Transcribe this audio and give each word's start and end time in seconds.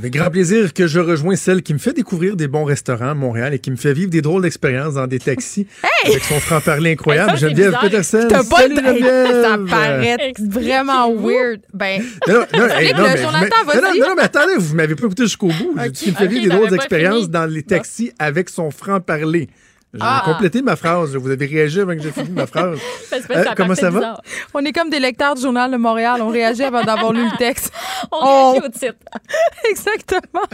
Fait 0.00 0.10
grand 0.10 0.30
plaisir 0.30 0.72
que 0.72 0.86
je 0.86 1.00
rejoins 1.00 1.36
celle 1.36 1.62
qui 1.62 1.72
me 1.74 1.78
fait 1.78 1.92
découvrir 1.92 2.36
des 2.36 2.48
bons 2.48 2.64
restaurants 2.64 3.10
à 3.10 3.14
Montréal 3.14 3.54
et 3.54 3.58
qui 3.58 3.70
me 3.70 3.76
fait 3.76 3.92
vivre 3.92 4.10
des 4.10 4.22
drôles 4.22 4.42
d'expériences 4.42 4.94
dans 4.94 5.06
des 5.06 5.18
taxis 5.18 5.66
avec 6.04 6.22
son 6.24 6.38
franc-parler 6.40 6.92
incroyable. 6.92 7.30
Hey, 7.32 7.38
ça, 7.38 7.46
Geneviève 7.48 7.66
bizarre. 7.68 7.80
Peterson. 7.82 8.26
T'as 8.28 8.44
pas. 8.44 8.68
Geneviève. 8.68 9.42
Ça 9.42 9.58
paraît 9.68 10.32
vraiment 10.50 11.14
weird. 11.14 11.60
Ben, 11.74 12.02
Non, 12.26 12.34
non, 12.34 12.40
non, 12.54 12.68
hey, 12.68 12.88
Explique-le, 12.90 13.02
non, 13.02 13.08
mais 13.40 13.48
non, 13.48 13.64
vas-y. 13.66 13.98
non, 14.00 14.08
non, 14.08 14.14
mais 14.16 14.22
attendez, 14.22 14.54
vous 14.58 14.74
m'avez 14.74 14.94
pas 14.94 15.06
écouté 15.06 15.22
jusqu'au 15.24 15.48
bout. 15.48 15.74
Dit 15.78 15.92
qu'il 15.92 16.12
me 16.12 16.16
fait 16.18 16.24
Ok, 16.24 16.30
vivre 16.30 16.42
des 16.44 16.48
drôles 16.50 16.70
d'expériences 16.70 17.14
fini. 17.22 17.28
dans 17.28 17.46
les 17.46 17.62
taxis 17.62 18.12
avec 18.18 18.48
son 18.50 18.70
franc-parler. 18.70 19.48
J'ai 19.94 20.00
Ah. 20.02 20.22
complété 20.26 20.60
ma 20.60 20.76
phrase. 20.76 21.16
Vous 21.16 21.30
avez 21.30 21.46
réagi 21.46 21.80
avant 21.80 21.94
que 21.94 22.02
j'ai 22.02 22.10
fini 22.12 22.30
ma 22.30 22.46
phrase. 22.46 22.78
Euh, 23.30 23.42
ça 23.44 23.54
comment 23.56 23.74
ça 23.74 23.90
va? 23.90 23.98
bizarre. 23.98 24.22
on 24.54 24.64
est 24.64 24.72
comme 24.72 24.90
des 24.90 25.00
lecteurs 25.00 25.34
du 25.34 25.42
Journal 25.42 25.70
de 25.70 25.76
Montréal. 25.76 26.20
On 26.22 26.28
réagit 26.28 26.62
avant 26.62 26.82
d'avoir 26.84 27.12
lu 27.12 27.22
le 27.24 27.36
texte. 27.36 27.72
On 28.12 28.16
Oh. 28.22 28.50
réagit 28.52 28.66
au 28.66 28.68
titre. 28.70 28.94
Exactement. 29.70 30.44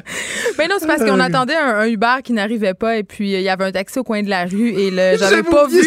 Mais 0.58 0.66
non, 0.68 0.76
c'est 0.78 0.86
parce 0.86 1.04
qu'on 1.04 1.20
attendait 1.20 1.56
un, 1.56 1.78
un 1.80 1.86
Uber 1.86 2.16
qui 2.22 2.32
n'arrivait 2.32 2.74
pas 2.74 2.96
et 2.96 3.02
puis 3.04 3.34
euh, 3.34 3.38
il 3.38 3.44
y 3.44 3.48
avait 3.48 3.64
un 3.64 3.72
taxi 3.72 3.98
au 3.98 4.04
coin 4.04 4.22
de 4.22 4.30
la 4.30 4.44
rue 4.44 4.70
et 4.70 4.90
le, 4.90 5.16
j'avais 5.18 5.42
pas 5.42 5.66
vu. 5.66 5.80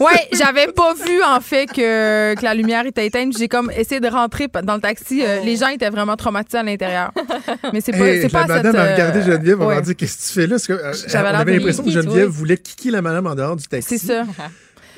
Ouais, 0.00 0.28
j'avais 0.32 0.68
pas 0.68 0.94
vu 0.94 1.22
en 1.22 1.40
fait 1.40 1.66
que, 1.66 2.34
que 2.34 2.44
la 2.44 2.54
lumière 2.54 2.86
était 2.86 3.06
éteinte. 3.06 3.36
J'ai 3.38 3.48
comme 3.48 3.70
essayé 3.76 4.00
de 4.00 4.08
rentrer 4.08 4.48
dans 4.62 4.74
le 4.74 4.80
taxi. 4.80 5.22
Euh, 5.24 5.40
les 5.40 5.56
gens 5.56 5.68
étaient 5.68 5.90
vraiment 5.90 6.16
traumatisés 6.16 6.58
à 6.58 6.62
l'intérieur. 6.62 7.10
Mais 7.72 7.80
c'est 7.80 7.92
pas, 7.92 8.06
Hey, 8.06 8.22
c'est 8.22 8.28
pas 8.30 8.46
la 8.46 8.54
cette, 8.56 8.64
madame 8.64 8.76
a 8.76 8.84
euh, 8.84 8.92
regardé 8.92 9.22
Geneviève, 9.22 9.60
on 9.62 9.66
ouais. 9.66 9.74
va 9.76 9.80
dire 9.80 9.96
qu'est-ce 9.96 10.18
que 10.18 10.22
tu 10.28 10.40
fais 10.40 10.46
là? 10.46 10.56
Parce 10.56 10.66
que, 10.66 10.72
euh, 10.74 10.92
J'avais 11.08 11.32
l'impression 11.32 11.82
que 11.84 11.90
Geneviève 11.90 12.28
voulait 12.28 12.56
kicker 12.66 12.90
la 12.90 13.02
madame 13.02 13.26
en 13.26 13.34
dehors 13.34 13.56
du 13.56 13.64
taxi. 13.66 13.98
C'est 13.98 14.06
ça. 14.06 14.24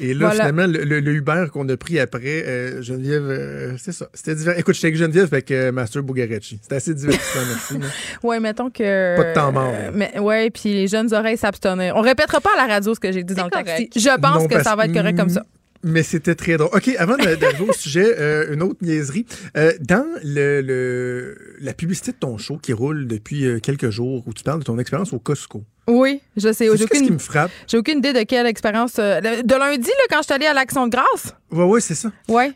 Et 0.00 0.14
là, 0.14 0.28
Voilà. 0.28 0.34
finalement, 0.46 0.66
le, 0.72 0.84
le- 0.84 1.00
le 1.00 1.12
Uber 1.12 1.46
qu'on 1.52 1.68
a 1.68 1.76
pris 1.76 1.98
après, 1.98 2.44
euh, 2.46 2.80
Geneviève, 2.82 3.24
euh, 3.30 3.74
c'est 3.78 3.90
ça. 3.90 4.06
C'était 4.14 4.36
divers. 4.36 4.56
Écoute, 4.56 4.76
j'étais 4.76 4.86
avec 4.86 4.96
Geneviève 4.96 5.24
avec 5.32 5.50
euh, 5.50 5.72
Master 5.72 6.04
Bugarecci. 6.04 6.60
C'était 6.62 6.76
assez 6.76 6.94
divertissant, 6.94 7.40
merci. 7.48 7.74
Ouais, 8.22 8.38
mettons 8.38 8.70
que. 8.70 9.16
Pas 9.16 9.24
de 9.30 9.34
temps 9.34 9.50
mort. 9.50 9.72
euh, 9.74 9.90
mais 9.92 10.16
ouais, 10.20 10.50
puis 10.50 10.72
les 10.72 10.86
jeunes 10.86 11.12
oreilles 11.12 11.36
s'abstenir. 11.36 11.96
On 11.96 12.00
répétera 12.02 12.40
pas 12.40 12.50
à 12.56 12.68
la 12.68 12.72
radio 12.74 12.94
ce 12.94 13.00
que 13.00 13.10
j'ai 13.10 13.24
dit 13.24 13.34
dans 13.34 13.46
le 13.46 13.50
taxi. 13.50 13.90
Je 13.96 14.20
pense 14.20 14.42
Non, 14.42 14.48
que 14.48 14.62
ça 14.62 14.76
va 14.76 14.84
être 14.84 14.94
correct 14.94 15.18
comme 15.18 15.30
ça. 15.30 15.42
Mais 15.84 16.02
c'était 16.02 16.34
très 16.34 16.56
drôle. 16.56 16.70
OK, 16.72 16.88
avant 16.98 17.16
d'arriver 17.16 17.64
au 17.68 17.72
sujet, 17.72 18.16
euh, 18.18 18.52
une 18.52 18.62
autre 18.62 18.78
niaiserie. 18.82 19.26
Euh, 19.56 19.72
dans 19.80 20.04
le, 20.24 20.60
le- 20.60 21.38
la 21.60 21.72
publicité 21.72 22.10
de 22.12 22.16
ton 22.16 22.36
show 22.36 22.58
qui 22.60 22.72
roule 22.72 23.06
depuis 23.06 23.46
euh, 23.46 23.60
quelques 23.60 23.90
jours, 23.90 24.24
où 24.26 24.32
tu 24.34 24.42
parles 24.42 24.58
de 24.58 24.64
ton 24.64 24.76
expérience 24.78 25.12
au 25.12 25.20
Costco, 25.20 25.62
Oui, 25.86 26.20
je 26.36 26.48
sais. 26.48 26.52
c'est 26.52 26.64
J'ai 26.76 26.84
qu'est-ce 26.86 26.86
qui 27.00 27.04
aucune, 27.04 27.14
me 27.14 27.18
frappe? 27.20 27.50
j'ai 27.68 27.76
aucune 27.78 27.98
idée 27.98 28.12
de 28.12 28.22
quelle 28.24 28.46
expérience. 28.46 28.96
euh, 28.98 29.20
de 29.20 29.54
lundi, 29.54 29.88
là, 29.88 30.04
quand 30.10 30.18
je 30.18 30.24
suis 30.24 30.32
allée 30.34 30.46
à 30.46 30.52
l'Action 30.52 30.86
de 30.86 30.90
grâce. 30.92 31.34
Ouais, 31.52 31.64
ouais, 31.64 31.80
c'est 31.80 31.94
ça. 31.94 32.10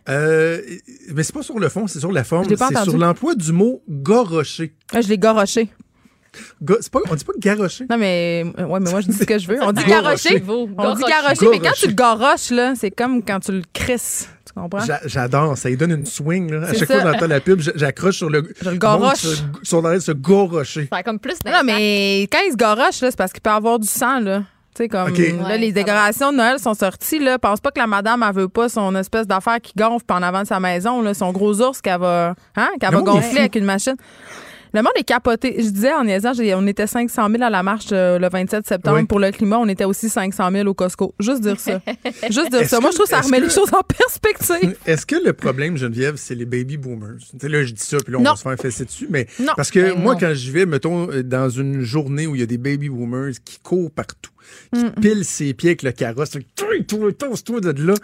Euh, 0.09 0.61
mais 1.15 1.23
c'est 1.23 1.33
pas 1.35 1.43
sur 1.43 1.59
le 1.61 1.69
fond, 1.69 1.87
c'est 1.87 2.01
sur 2.01 2.11
la 2.13 2.25
forme. 2.25 2.45
Je 2.45 2.51
l'ai 2.51 2.57
pas 2.57 2.69
C'est 2.69 2.83
sur 2.91 2.99
l'emploi 2.99 3.35
du 3.37 3.53
mot 3.53 3.83
gorocher. 3.89 4.73
Ah, 4.93 5.01
Je 5.01 5.09
l'ai 5.09 5.19
garoché. 5.19 5.69
Pas, 6.67 7.01
on 7.11 7.15
dit 7.15 7.25
pas 7.25 7.33
garocher. 7.39 7.85
Non, 7.91 7.99
mais, 7.99 8.45
ouais, 8.59 8.81
mais 8.81 8.91
moi, 8.91 9.01
je 9.01 9.07
dis 9.09 9.17
ce 9.17 9.25
que 9.25 9.39
je 9.39 9.47
veux. 9.47 9.59
On 9.63 9.73
dit 9.73 9.85
Garocher. 9.85 10.31
garocher. 10.31 10.39
Vous, 10.41 10.69
On 10.79 10.95
dit 10.95 11.03
garocher. 11.03 11.11
garocher, 11.11 11.47
mais 11.51 11.57
quand 11.59 11.63
Garocher. 11.65 11.81
tu 11.83 11.89
le 11.89 11.95
garoches, 11.95 12.51
là, 12.51 12.73
c'est 12.75 12.91
comme 12.91 13.23
quand 13.23 13.41
tu 13.41 13.53
le 13.53 13.63
crisses. 13.75 14.29
Tu 14.47 14.53
comprends? 14.55 14.81
J'a- 14.85 15.01
J'adore, 15.07 15.57
ça 15.59 15.69
lui 15.69 15.77
donne 15.77 15.91
une 15.93 16.07
swing. 16.07 16.51
Là. 16.51 16.69
À 16.69 16.73
chaque 16.73 16.89
ça. 16.89 16.95
fois 17.01 17.05
que 17.05 17.13
j'entends 17.13 17.27
la 17.27 17.41
pub, 17.41 17.61
j'accroche 17.75 18.17
sur 18.17 18.31
le. 18.31 18.43
Je 18.63 18.71
le 18.71 18.77
garoche. 18.77 19.19
se- 19.19 20.13
gorocher. 20.13 20.89
Ça 20.91 20.99
a 20.99 21.03
comme 21.03 21.19
plus 21.19 21.37
Non, 21.45 21.61
mais 21.65 22.23
quand 22.33 22.39
il 22.47 22.53
se 22.53 22.57
garoche, 22.57 23.01
là, 23.03 23.11
c'est 23.11 23.17
parce 23.17 23.33
qu'il 23.33 23.43
peut 23.43 23.51
avoir 23.51 23.79
du 23.79 23.87
sang, 23.89 24.21
là. 24.21 24.43
Tu 24.75 24.85
sais, 24.85 24.89
comme 24.89 25.09
là, 25.15 25.49
Ouais, 25.49 25.59
les 25.59 25.71
décorations 25.71 26.33
de 26.33 26.39
Noël 26.39 26.59
sont 26.59 26.73
sorties. 26.73 27.19
Là. 27.19 27.39
Pense 27.39 27.61
pas 27.61 27.71
que 27.71 27.79
la 27.79 27.87
madame, 27.87 28.25
elle 28.27 28.35
veut 28.35 28.49
pas 28.49 28.71
son 28.71 28.95
espèce 28.97 29.27
d'affaire 29.27 29.61
qui 29.61 29.75
gonfle 29.77 30.07
en 30.11 30.23
avant 30.23 30.43
de 30.43 30.47
sa 30.47 30.61
maison, 30.61 31.03
là, 31.03 31.13
son 31.13 31.31
gros 31.31 31.61
ours 31.61 31.83
qu'elle 31.83 32.01
va, 32.01 32.35
hein, 32.57 32.69
qu'elle 32.81 32.91
Le 32.91 32.97
va 32.97 33.03
gonfler 33.03 33.41
avec 33.41 33.57
une 33.57 33.67
machine. 33.67 33.97
Le 34.75 34.81
monde 34.81 34.93
est 34.97 35.05
capoté. 35.05 35.55
Je 35.59 35.69
disais 35.69 35.93
en 35.93 36.05
niaisant, 36.05 36.33
on 36.57 36.67
était 36.67 36.87
500 36.87 37.29
000 37.31 37.43
à 37.43 37.51
la 37.51 37.63
marche 37.63 37.87
euh, 37.93 38.19
le 38.19 38.29
27 38.29 38.67
septembre 38.67 38.99
Oui. 39.01 39.07
pour 39.07 39.19
le 39.19 39.31
climat. 39.31 39.59
On 39.59 39.69
était 39.69 39.85
aussi 39.85 40.09
500 40.09 40.51
000 40.51 40.67
au 40.69 40.73
Costco. 40.75 41.15
Juste 41.21 41.43
dire 41.43 41.61
ça. 41.61 41.81
Juste 42.31 42.51
dire 42.51 42.67
ça. 42.67 42.81
Moi, 42.81 42.91
je 42.91 42.97
trouve 42.97 43.07
que 43.07 43.15
ça 43.15 43.21
remet 43.21 43.39
que- 43.39 43.45
les 43.45 43.51
choses 43.51 43.71
en 43.75 43.83
perspective. 43.83 44.77
Est-ce 44.87 45.05
que 45.05 45.17
le 45.23 45.33
problème, 45.35 45.77
Geneviève, 45.77 46.17
c'est 46.17 46.35
les 46.35 46.47
baby 46.47 46.79
boomers? 46.79 47.19
Tu 47.19 47.37
sais, 47.41 47.49
là, 47.49 47.63
je 47.65 47.73
dis 47.73 47.83
ça, 47.83 47.99
puis 47.99 48.13
là, 48.13 48.19
on 48.19 48.23
Non. 48.23 48.31
va 48.31 48.37
se 48.37 48.43
faire 48.43 48.57
fesser 48.59 48.85
dessus. 48.87 49.07
Mais 49.11 49.27
Non. 49.39 49.53
parce 49.57 49.71
que 49.71 49.93
Ben 49.93 49.99
moi, 50.01 50.15
non. 50.15 50.21
quand 50.21 50.33
j'y 50.35 50.51
vais, 50.51 50.65
mettons, 50.67 51.11
euh, 51.11 51.23
dans 51.23 51.51
une 51.51 51.83
journée 51.83 52.27
où 52.27 52.35
il 52.35 52.41
y 52.41 52.45
a 52.45 52.47
des 52.47 52.59
baby 52.59 52.89
boomers 52.89 53.33
qui 53.45 53.59
courent 53.61 53.91
partout, 53.91 54.31
qui 54.75 54.85
pilent 55.01 55.25
ses 55.25 55.53
pieds 55.55 55.71
avec 55.71 55.83
le 55.83 55.93
carrosse, 55.93 56.31
toi, 56.31 56.67
toi, 56.89 57.13
toi, 57.13 57.29
toi 57.45 57.61
de 57.61 57.87
là, 57.87 57.95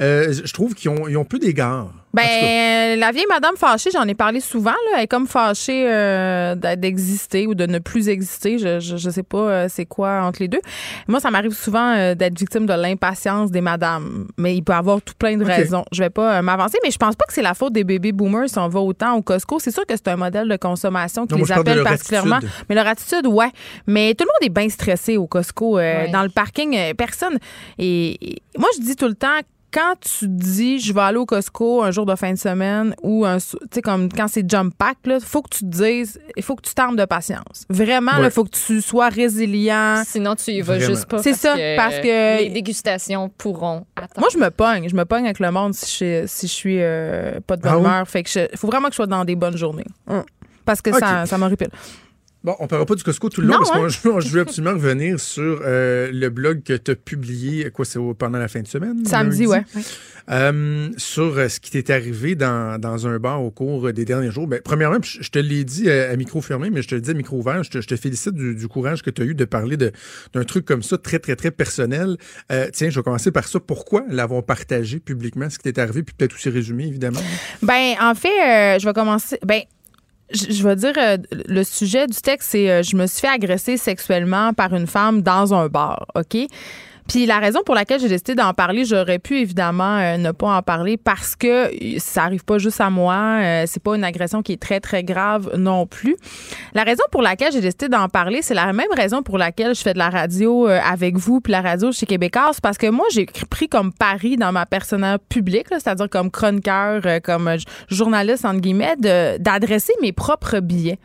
euh, 0.00 0.32
je 0.44 0.52
trouve 0.52 0.74
qu'ils 0.74 0.90
ont, 0.90 1.08
ils 1.08 1.16
ont 1.16 1.24
peu 1.24 1.38
d'égard. 1.38 1.97
Ben, 2.14 2.98
la 2.98 3.12
vieille 3.12 3.26
madame 3.28 3.54
fâchée, 3.56 3.90
j'en 3.92 4.04
ai 4.08 4.14
parlé 4.14 4.40
souvent. 4.40 4.70
Là. 4.70 4.96
Elle 4.96 5.04
est 5.04 5.06
comme 5.08 5.26
fâchée 5.26 5.84
euh, 5.86 6.54
d'exister 6.54 7.46
ou 7.46 7.54
de 7.54 7.66
ne 7.66 7.78
plus 7.78 8.08
exister. 8.08 8.58
Je, 8.58 8.80
je, 8.80 8.96
je 8.96 9.10
sais 9.10 9.22
pas 9.22 9.38
euh, 9.38 9.66
c'est 9.68 9.84
quoi 9.84 10.22
entre 10.22 10.38
les 10.40 10.48
deux. 10.48 10.60
Moi, 11.06 11.20
ça 11.20 11.30
m'arrive 11.30 11.52
souvent 11.52 11.94
euh, 11.94 12.14
d'être 12.14 12.38
victime 12.38 12.64
de 12.66 12.72
l'impatience 12.72 13.50
des 13.50 13.60
madames. 13.60 14.26
Mais 14.38 14.56
il 14.56 14.62
peut 14.62 14.72
y 14.72 14.76
avoir 14.76 15.02
tout 15.02 15.14
plein 15.18 15.36
de 15.36 15.44
raisons. 15.44 15.84
Je 15.92 16.02
vais 16.02 16.10
pas 16.10 16.38
euh, 16.38 16.42
m'avancer, 16.42 16.78
mais 16.82 16.90
je 16.90 16.96
pense 16.98 17.14
pas 17.14 17.26
que 17.26 17.32
c'est 17.34 17.42
la 17.42 17.54
faute 17.54 17.72
des 17.74 17.84
baby 17.84 18.12
boomers 18.12 18.48
si 18.48 18.58
on 18.58 18.68
va 18.68 18.80
autant 18.80 19.14
au 19.16 19.22
Costco. 19.22 19.58
C'est 19.58 19.70
sûr 19.70 19.84
que 19.84 19.94
c'est 19.94 20.08
un 20.08 20.16
modèle 20.16 20.48
de 20.48 20.56
consommation 20.56 21.26
qui 21.26 21.34
Non, 21.34 21.40
les 21.44 21.52
appelle 21.52 21.82
particulièrement. 21.82 22.36
attitude. 22.36 22.54
Mais 22.68 22.74
leur 22.74 22.86
attitude, 22.86 23.26
ouais. 23.26 23.50
Mais 23.86 24.14
tout 24.14 24.24
le 24.24 24.28
monde 24.28 24.50
est 24.50 24.60
bien 24.60 24.68
stressé 24.70 25.16
au 25.18 25.26
Costco. 25.26 25.78
euh, 25.78 26.04
Ouais. 26.04 26.10
Dans 26.10 26.22
le 26.22 26.28
parking, 26.30 26.76
euh, 26.76 26.94
personne. 26.94 27.38
Et, 27.78 28.16
et 28.32 28.42
moi, 28.58 28.68
je 28.76 28.82
dis 28.82 28.94
tout 28.96 29.08
le 29.08 29.14
temps, 29.14 29.38
quand 29.72 29.94
tu 30.00 30.26
dis 30.28 30.78
je 30.80 30.92
vais 30.94 31.00
aller 31.02 31.18
au 31.18 31.26
Costco 31.26 31.82
un 31.82 31.90
jour 31.90 32.06
de 32.06 32.14
fin 32.14 32.32
de 32.32 32.38
semaine 32.38 32.94
ou 33.02 33.24
un 33.26 33.36
tu 33.38 33.56
sais 33.72 33.82
comme 33.82 34.08
quand 34.10 34.26
c'est 34.28 34.48
jump 34.50 34.72
pack 34.78 34.96
là, 35.04 35.18
faut 35.20 35.42
que 35.42 35.50
tu 35.50 35.60
te 35.60 35.64
dises 35.66 36.18
il 36.36 36.42
faut 36.42 36.56
que 36.56 36.62
tu 36.62 36.74
t'armes 36.74 36.96
de 36.96 37.04
patience. 37.04 37.64
Vraiment 37.68 38.12
Ouais. 38.18 38.26
il 38.26 38.30
faut 38.30 38.44
que 38.44 38.56
tu 38.56 38.80
sois 38.80 39.08
résilient. 39.08 40.02
Sinon, 40.06 40.34
tu 40.36 40.52
y 40.52 40.60
vas 40.62 40.74
Vraiment. 40.78 40.94
juste 40.94 41.06
pas. 41.06 41.22
C'est 41.22 41.34
ça, 41.34 41.54
parce 41.76 41.96
que- 41.98 42.38
Les 42.42 42.50
dégustations 42.50 43.28
pourront 43.28 43.84
attendre. 43.96 44.20
Moi 44.20 44.28
je 44.32 44.38
me 44.38 44.50
pogne, 44.50 44.88
je 44.88 44.96
me 44.96 45.04
pogne 45.04 45.24
avec 45.24 45.38
le 45.40 45.50
monde 45.50 45.74
si 45.74 45.98
je 46.04 46.24
si 46.26 46.46
je 46.46 46.52
suis 46.52 46.78
euh, 46.80 47.40
pas 47.46 47.56
de 47.56 47.62
bonne 47.62 47.72
Ah 47.72 47.76
oui? 47.78 47.84
humeur, 47.84 48.08
fait 48.08 48.22
que 48.22 48.30
je- 48.30 48.56
faut 48.56 48.66
vraiment 48.68 48.88
que 48.88 48.92
je 48.94 48.96
sois 48.96 49.06
dans 49.06 49.24
des 49.24 49.36
bonnes 49.36 49.56
journées. 49.56 49.86
Hum. 50.08 50.24
Parce 50.64 50.80
que 50.82 50.90
Ok. 50.90 50.98
ça 50.98 51.26
ça 51.26 51.36
m'horripile. 51.38 51.70
Bon, 52.48 52.56
on 52.60 52.62
ne 52.62 52.68
parlera 52.68 52.86
pas 52.86 52.94
du 52.94 53.02
Costco 53.02 53.28
tout 53.28 53.42
le 53.42 53.48
long 53.48 53.52
Non, 53.52 53.58
parce 53.58 53.72
que 54.00 54.08
hein? 54.08 54.20
je, 54.20 54.28
veux 54.30 54.40
absolument 54.40 54.72
revenir 54.72 55.20
sur 55.20 55.60
euh, 55.66 56.08
le 56.10 56.30
blog 56.30 56.62
que 56.62 56.72
tu 56.72 56.92
as 56.92 56.94
publié, 56.94 57.70
quoi, 57.70 57.84
c'est 57.84 57.98
pendant 58.18 58.38
la 58.38 58.48
fin 58.48 58.62
de 58.62 58.66
semaine? 58.66 59.04
Samedi, 59.04 59.44
lundi? 59.44 59.46
ouais. 59.48 59.82
Euh, 60.30 60.88
sur 60.96 61.36
euh, 61.36 61.48
ce 61.48 61.60
qui 61.60 61.70
t'est 61.72 61.90
arrivé 61.90 62.36
dans, 62.36 62.80
dans 62.80 63.06
un 63.06 63.18
bar 63.18 63.42
au 63.42 63.50
cours 63.50 63.92
des 63.92 64.06
derniers 64.06 64.30
jours. 64.30 64.46
Ben, 64.46 64.62
premièrement, 64.64 64.96
je, 65.02 65.22
je 65.22 65.30
te 65.30 65.38
l'ai 65.38 65.62
dit 65.64 65.90
à, 65.90 66.16
micro 66.16 66.40
fermé, 66.40 66.70
mais 66.70 66.80
je 66.80 66.88
te 66.88 66.94
le 66.94 67.02
dis 67.02 67.10
à 67.10 67.14
micro 67.14 67.36
ouvert, 67.36 67.62
je 67.64 67.70
te, 67.70 67.80
je 67.82 67.86
te 67.86 67.96
félicite 67.96 68.32
du, 68.32 68.54
du 68.54 68.66
courage 68.66 69.02
que 69.02 69.10
tu 69.10 69.20
as 69.20 69.24
eu 69.26 69.34
de 69.34 69.44
parler 69.44 69.76
de- 69.76 69.92
d'un 70.32 70.44
truc 70.44 70.64
comme 70.64 70.82
ça, 70.82 70.96
très, 70.96 71.18
très, 71.18 71.36
très 71.36 71.50
personnel. 71.50 72.16
Tiens, 72.72 72.88
je 72.88 72.98
vais 72.98 73.02
commencer 73.02 73.30
par 73.30 73.46
ça. 73.46 73.60
Pourquoi 73.60 74.04
l'avons 74.08 74.40
partagé 74.40 75.00
publiquement, 75.00 75.50
ce 75.50 75.58
qui 75.58 75.70
t'est 75.70 75.78
arrivé, 75.78 76.02
puis 76.02 76.14
peut-être 76.16 76.32
aussi 76.32 76.48
résumé, 76.48 76.86
évidemment? 76.86 77.20
Ben, 77.60 77.92
en 78.00 78.14
fait, 78.14 78.78
je 78.80 78.86
vais 78.86 78.94
commencer. 78.94 79.38
Ben, 79.44 79.60
je 80.32 80.52
je 80.52 80.62
vais 80.62 80.76
dire, 80.76 80.92
euh, 80.98 81.16
le 81.30 81.64
sujet 81.64 82.06
du 82.06 82.16
texte, 82.20 82.50
c'est 82.50 82.70
euh, 82.70 82.82
je 82.82 82.96
me 82.96 83.06
suis 83.06 83.20
fait 83.20 83.28
agresser 83.28 83.76
sexuellement 83.76 84.52
par 84.52 84.74
une 84.74 84.86
femme 84.86 85.22
dans 85.22 85.54
un 85.54 85.68
bar, 85.68 86.06
OK? 86.14 86.36
Puis 87.08 87.26
la 87.26 87.38
raison 87.38 87.60
pour 87.64 87.74
laquelle 87.74 88.00
j'ai 88.00 88.08
décidé 88.08 88.34
d'en 88.34 88.52
parler, 88.52 88.84
j'aurais 88.84 89.18
pu 89.18 89.38
évidemment 89.38 89.98
euh, 89.98 90.16
ne 90.18 90.30
pas 90.30 90.56
en 90.56 90.62
parler 90.62 90.96
parce 90.96 91.34
que 91.34 91.70
ça 91.98 92.24
arrive 92.24 92.44
pas 92.44 92.58
juste 92.58 92.80
à 92.80 92.90
moi. 92.90 93.38
Euh, 93.40 93.64
c'est 93.66 93.82
pas 93.82 93.96
une 93.96 94.04
agression 94.04 94.42
qui 94.42 94.52
est 94.52 94.62
très 94.62 94.78
très 94.80 95.02
grave 95.02 95.50
non 95.56 95.86
plus. 95.86 96.16
La 96.74 96.84
raison 96.84 97.02
pour 97.10 97.22
laquelle 97.22 97.52
j'ai 97.52 97.60
décidé 97.60 97.88
d'en 97.88 98.08
parler, 98.08 98.42
c'est 98.42 98.54
la 98.54 98.72
même 98.72 98.92
raison 98.94 99.22
pour 99.22 99.38
laquelle 99.38 99.74
je 99.74 99.80
fais 99.80 99.94
de 99.94 99.98
la 99.98 100.10
radio 100.10 100.68
euh, 100.68 100.78
avec 100.84 101.16
vous 101.16 101.40
puis 101.40 101.50
la 101.52 101.62
radio 101.62 101.92
chez 101.92 102.06
Québécois, 102.06 102.52
parce 102.62 102.78
que 102.78 102.88
moi 102.88 103.06
j'ai 103.10 103.26
pris 103.48 103.68
comme 103.68 103.92
pari 103.92 104.36
dans 104.36 104.52
ma 104.52 104.66
personnalité 104.66 105.24
publique, 105.28 105.66
c'est-à-dire 105.70 106.08
comme 106.08 106.30
chroniqueur, 106.30 107.02
euh, 107.06 107.20
comme 107.20 107.48
euh, 107.48 107.56
journaliste 107.88 108.44
entre 108.44 108.60
guillemets, 108.60 108.96
d'adresser 109.38 109.92
mes 110.02 110.12
propres 110.12 110.60
billets. 110.60 110.98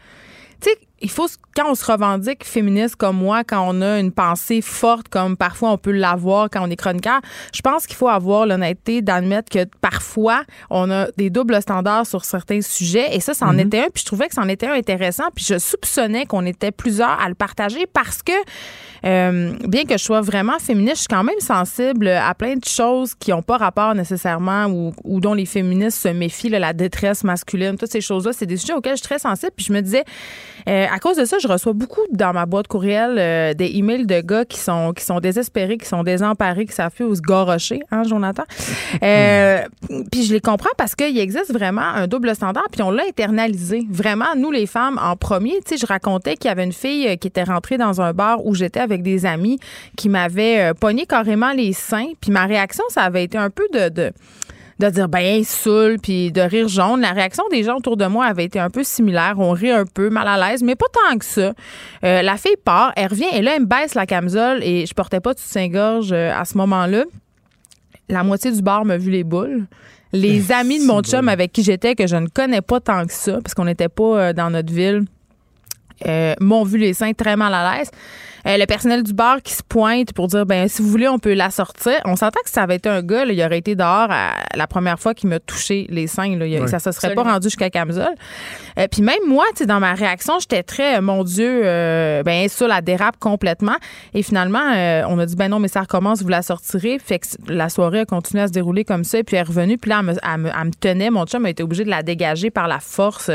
Tu 0.62 0.70
sais, 0.70 0.78
il 1.04 1.12
faut, 1.12 1.28
quand 1.56 1.70
on 1.70 1.76
se 1.76 1.86
revendique 1.86 2.46
féministe 2.46 2.96
comme 2.96 3.18
moi, 3.18 3.44
quand 3.44 3.64
on 3.68 3.82
a 3.82 4.00
une 4.00 4.12
pensée 4.12 4.62
forte 4.62 5.10
comme 5.10 5.36
parfois 5.36 5.72
on 5.72 5.78
peut 5.78 5.92
l'avoir 5.92 6.50
quand 6.50 6.66
on 6.66 6.70
est 6.70 6.78
chroniqueur, 6.78 7.20
je 7.54 7.62
pense 7.62 7.86
qu'il 7.86 7.98
faut 7.98 8.08
avoir 8.08 8.46
l'honnêteté 8.46 9.02
d'admettre 9.02 9.50
que 9.50 9.66
parfois 9.82 10.44
on 10.70 10.90
a 10.90 11.08
des 11.18 11.30
doubles 11.30 11.62
standards 11.62 12.08
sur 12.08 12.24
certains 12.24 12.62
sujets 12.62 13.16
et 13.16 13.20
ça, 13.20 13.34
ça 13.34 13.46
en 13.46 13.58
était 13.58 13.80
un. 13.80 13.90
Puis 13.94 14.02
je 14.02 14.06
trouvais 14.06 14.30
que 14.30 14.34
c'en 14.34 14.48
était 14.48 14.68
un 14.68 14.74
intéressant. 14.74 15.26
Puis 15.36 15.46
je 15.46 15.60
soupçonnais 15.60 16.26
qu'on 16.26 16.46
était 16.46 16.72
plusieurs 16.72 17.22
à 17.22 17.28
le 17.28 17.36
partager 17.36 17.86
parce 17.86 18.24
que 18.24 18.32
euh, 19.06 19.54
bien 19.68 19.84
que 19.84 19.98
je 19.98 20.04
sois 20.04 20.22
vraiment 20.22 20.58
féministe, 20.60 20.96
je 20.96 21.02
suis 21.02 21.08
quand 21.10 21.26
même 21.26 21.40
sensible 21.42 22.08
à 22.08 22.34
plein 22.34 22.56
de 22.56 22.64
choses 22.66 23.14
qui 23.16 23.32
n'ont 23.32 23.42
pas 23.42 23.58
rapport 23.58 23.94
nécessairement 23.94 24.68
ou, 24.68 24.94
ou 25.04 25.20
dont 25.20 25.34
les 25.34 25.46
féministes 25.46 26.00
se 26.00 26.08
méfient, 26.08 26.50
là, 26.50 26.60
la 26.60 26.72
détresse 26.72 27.26
masculine, 27.26 27.76
toutes 27.78 27.92
ces 27.92 28.00
choses-là, 28.00 28.32
c'est 28.32 28.46
des 28.46 28.56
sujets 28.56 28.74
auxquels 28.74 28.94
je 28.94 29.02
suis 29.02 29.08
très 29.08 29.20
sensible. 29.20 29.52
Puis 29.58 29.66
je 29.66 29.74
me 29.74 29.82
disais, 29.82 30.06
euh, 30.70 30.86
à 30.94 31.00
cause 31.00 31.18
de 31.18 31.26
ça, 31.26 31.40
je 31.40 31.48
reçois 31.48 31.74
beaucoup 31.74 32.02
dans 32.12 32.34
ma 32.34 32.46
boîte 32.46 32.68
courriel 32.68 33.16
euh, 33.18 33.54
des 33.56 33.78
emails 33.78 34.06
de 34.06 34.22
gars 34.22 34.46
qui 34.46 34.60
sont 34.60 34.94
qui 34.94 35.04
sont 35.04 35.20
désespérés, 35.20 35.78
qui 35.78 35.88
sont 35.88 36.04
désemparés, 36.04 36.68
qui 36.68 36.74
savent 36.74 36.92
plus 36.92 37.06
où 37.06 37.16
se 37.16 37.22
gorocher, 37.22 37.80
hein, 37.90 38.04
Jonathan. 38.04 38.44
Euh, 39.02 39.64
Puis 40.12 40.24
je 40.24 40.34
les 40.34 40.40
comprends 40.40 40.70
parce 40.78 40.94
qu'il 40.94 41.18
existe 41.18 41.52
vraiment 41.52 41.82
un 41.82 42.06
double 42.08 42.36
standard, 42.36 42.68
puis 42.72 42.84
on 42.84 42.92
l'a 42.92 43.04
internalisé. 43.10 43.88
Vraiment, 43.90 44.36
nous 44.38 44.52
les 44.52 44.68
femmes, 44.68 45.00
en 45.02 45.16
premier, 45.16 45.60
tu 45.66 45.76
sais, 45.76 45.78
je 45.78 45.88
racontais 45.88 46.36
qu'il 46.36 46.50
y 46.50 46.52
avait 46.52 46.64
une 46.64 46.74
fille 46.74 47.08
euh, 47.08 47.16
qui 47.16 47.28
était 47.28 47.44
rentrée 47.44 47.80
dans 47.80 48.00
un 48.00 48.14
bar 48.14 48.46
où 48.46 48.54
j'étais 48.54 48.80
avec 48.80 49.02
des 49.02 49.26
amis 49.26 49.58
qui 49.98 50.10
m'avait 50.10 50.60
euh, 50.60 50.74
pogné 50.76 51.08
carrément 51.08 51.54
les 51.54 51.74
seins, 51.74 52.10
puis 52.22 52.30
ma 52.30 52.46
réaction, 52.46 52.84
ça 52.90 53.02
avait 53.02 53.24
été 53.24 53.38
un 53.38 53.50
peu 53.50 53.68
de, 53.74 53.90
de 53.90 54.12
de 54.90 54.96
dire 54.96 55.10
ben 55.10 55.44
saoul 55.44 55.98
puis 56.02 56.32
de 56.32 56.42
rire 56.42 56.68
jaune. 56.68 57.02
La 57.02 57.12
réaction 57.12 57.44
des 57.52 57.64
gens 57.64 57.78
autour 57.78 57.98
de 57.98 58.06
moi 58.06 58.26
avait 58.26 58.46
été 58.46 58.60
un 58.60 58.70
peu 58.70 58.84
similaire. 58.84 59.36
On 59.38 59.52
rit 59.52 59.72
un 59.72 59.86
peu, 59.86 60.10
mal 60.10 60.28
à 60.28 60.38
l'aise, 60.38 60.64
mais 60.64 60.76
pas 60.76 60.86
tant 60.92 61.18
que 61.18 61.26
ça. 61.26 61.54
Euh, 62.04 62.22
la 62.22 62.38
fille 62.38 62.56
part, 62.64 62.94
elle 62.96 63.08
revient 63.08 63.30
et 63.34 63.42
là 63.42 63.56
elle 63.56 63.64
me 63.64 63.68
baisse 63.68 63.96
la 63.96 64.06
camisole 64.06 64.64
et 64.64 64.86
je 64.86 64.94
portais 64.94 65.20
pas 65.20 65.34
de 65.34 65.40
soutien-gorge 65.40 66.12
euh, 66.12 66.32
à 66.34 66.46
ce 66.46 66.58
moment-là. 66.58 67.04
La 68.10 68.24
moitié 68.24 68.52
du 68.52 68.62
bar 68.62 68.86
m'a 68.86 68.98
vu 68.98 69.12
les 69.12 69.24
boules. 69.24 69.66
Les 70.12 70.52
amis 70.52 70.80
de 70.80 70.86
mon 70.86 71.02
chum 71.02 71.30
avec 71.30 71.52
qui 71.52 71.64
j'étais 71.64 71.96
que 71.96 72.08
je 72.08 72.16
ne 72.16 72.28
connais 72.28 72.62
pas 72.62 72.80
tant 72.80 73.06
que 73.06 73.14
ça 73.14 73.40
parce 73.42 73.54
qu'on 73.54 73.66
n'était 73.66 73.90
pas 73.90 74.04
euh, 74.20 74.34
dans 74.34 74.50
notre 74.50 74.72
ville 74.72 75.06
euh, 76.08 76.34
m'ont 76.40 76.64
vu 76.64 76.78
les 76.78 76.94
seins 76.94 77.14
très 77.14 77.36
mal 77.36 77.54
à 77.54 77.78
l'aise. 77.78 77.92
Euh, 78.46 78.58
le 78.58 78.66
personnel 78.66 79.04
du 79.04 79.14
bar 79.14 79.42
qui 79.42 79.54
se 79.54 79.64
pointe 79.64 80.12
pour 80.14 80.28
dire 80.28 80.46
ben 80.46 80.68
si 80.68 80.82
vous 80.82 80.90
voulez 80.90 81.08
on 81.08 81.18
peut 81.20 81.34
la 81.34 81.50
sortir. 81.50 81.94
On 82.06 82.16
s'entend 82.18 82.42
que 82.44 82.50
ça 82.50 82.64
avait 82.64 82.76
été 82.76 82.90
un 82.90 83.02
gars, 83.02 83.24
là, 83.26 83.32
il 83.32 83.42
aurait 83.44 83.60
été 83.60 83.76
dehors 83.76 84.08
à- 84.10 84.34
la 84.56 84.68
première 84.68 85.00
fois 85.00 85.14
qu'il 85.14 85.30
m'a 85.30 85.40
touché 85.40 85.88
les 85.90 86.08
seins. 86.08 86.38
Là, 86.38 86.46
Il-. 86.46 86.68
Ça 86.68 86.80
se 86.80 86.92
serait 86.92 87.08
Absolument. 87.08 87.24
pas 87.24 87.32
rendu 87.34 87.46
jusqu'à 87.48 87.70
camisole. 87.70 88.14
Euh, 88.78 88.88
Puis 88.92 89.02
même 89.02 89.20
moi, 89.28 89.46
tu 89.52 89.60
sais, 89.60 89.66
dans 89.66 89.80
ma 89.80 89.94
réaction, 89.94 90.34
j'étais 90.40 90.62
très 90.64 90.98
euh, 90.98 91.02
mon 91.02 91.24
Dieu, 91.24 91.62
euh, 91.64 92.22
ben 92.24 92.48
ça 92.50 92.68
la 92.68 92.82
dérape 92.82 93.18
complètement. 93.18 93.78
Et 94.14 94.24
finalement, 94.24 94.74
euh, 94.76 95.04
on 95.08 95.20
a 95.20 95.26
dit 95.26 95.36
ben 95.36 95.48
non 95.50 95.60
mais 95.60 95.68
ça 95.70 95.82
recommence, 95.82 96.22
vous 96.22 96.28
la 96.30 96.42
sortirez. 96.42 97.00
Fait 97.00 97.20
que 97.20 97.26
la 97.48 97.70
soirée 97.70 98.02
a 98.02 98.06
continué 98.06 98.44
à 98.44 98.48
se 98.48 98.52
dérouler 98.52 98.84
comme 98.84 99.04
ça. 99.06 99.20
Et 99.20 99.24
puis 99.24 99.38
elle 99.38 99.44
est 99.46 99.48
revenue. 99.48 99.78
Puis 99.78 99.90
là, 99.90 100.00
elle 100.02 100.06
me, 100.06 100.14
elle 100.22 100.38
me- 100.40 100.50
elle 100.50 100.66
me 100.68 100.72
tenait. 100.74 101.10
Mon 101.10 101.26
chum 101.26 101.46
a 101.46 101.50
été 101.50 101.64
obligé 101.64 101.86
de 101.86 101.90
la 101.90 102.04
dégager 102.04 102.50
par 102.50 102.68
la 102.68 102.80
force. 102.80 103.32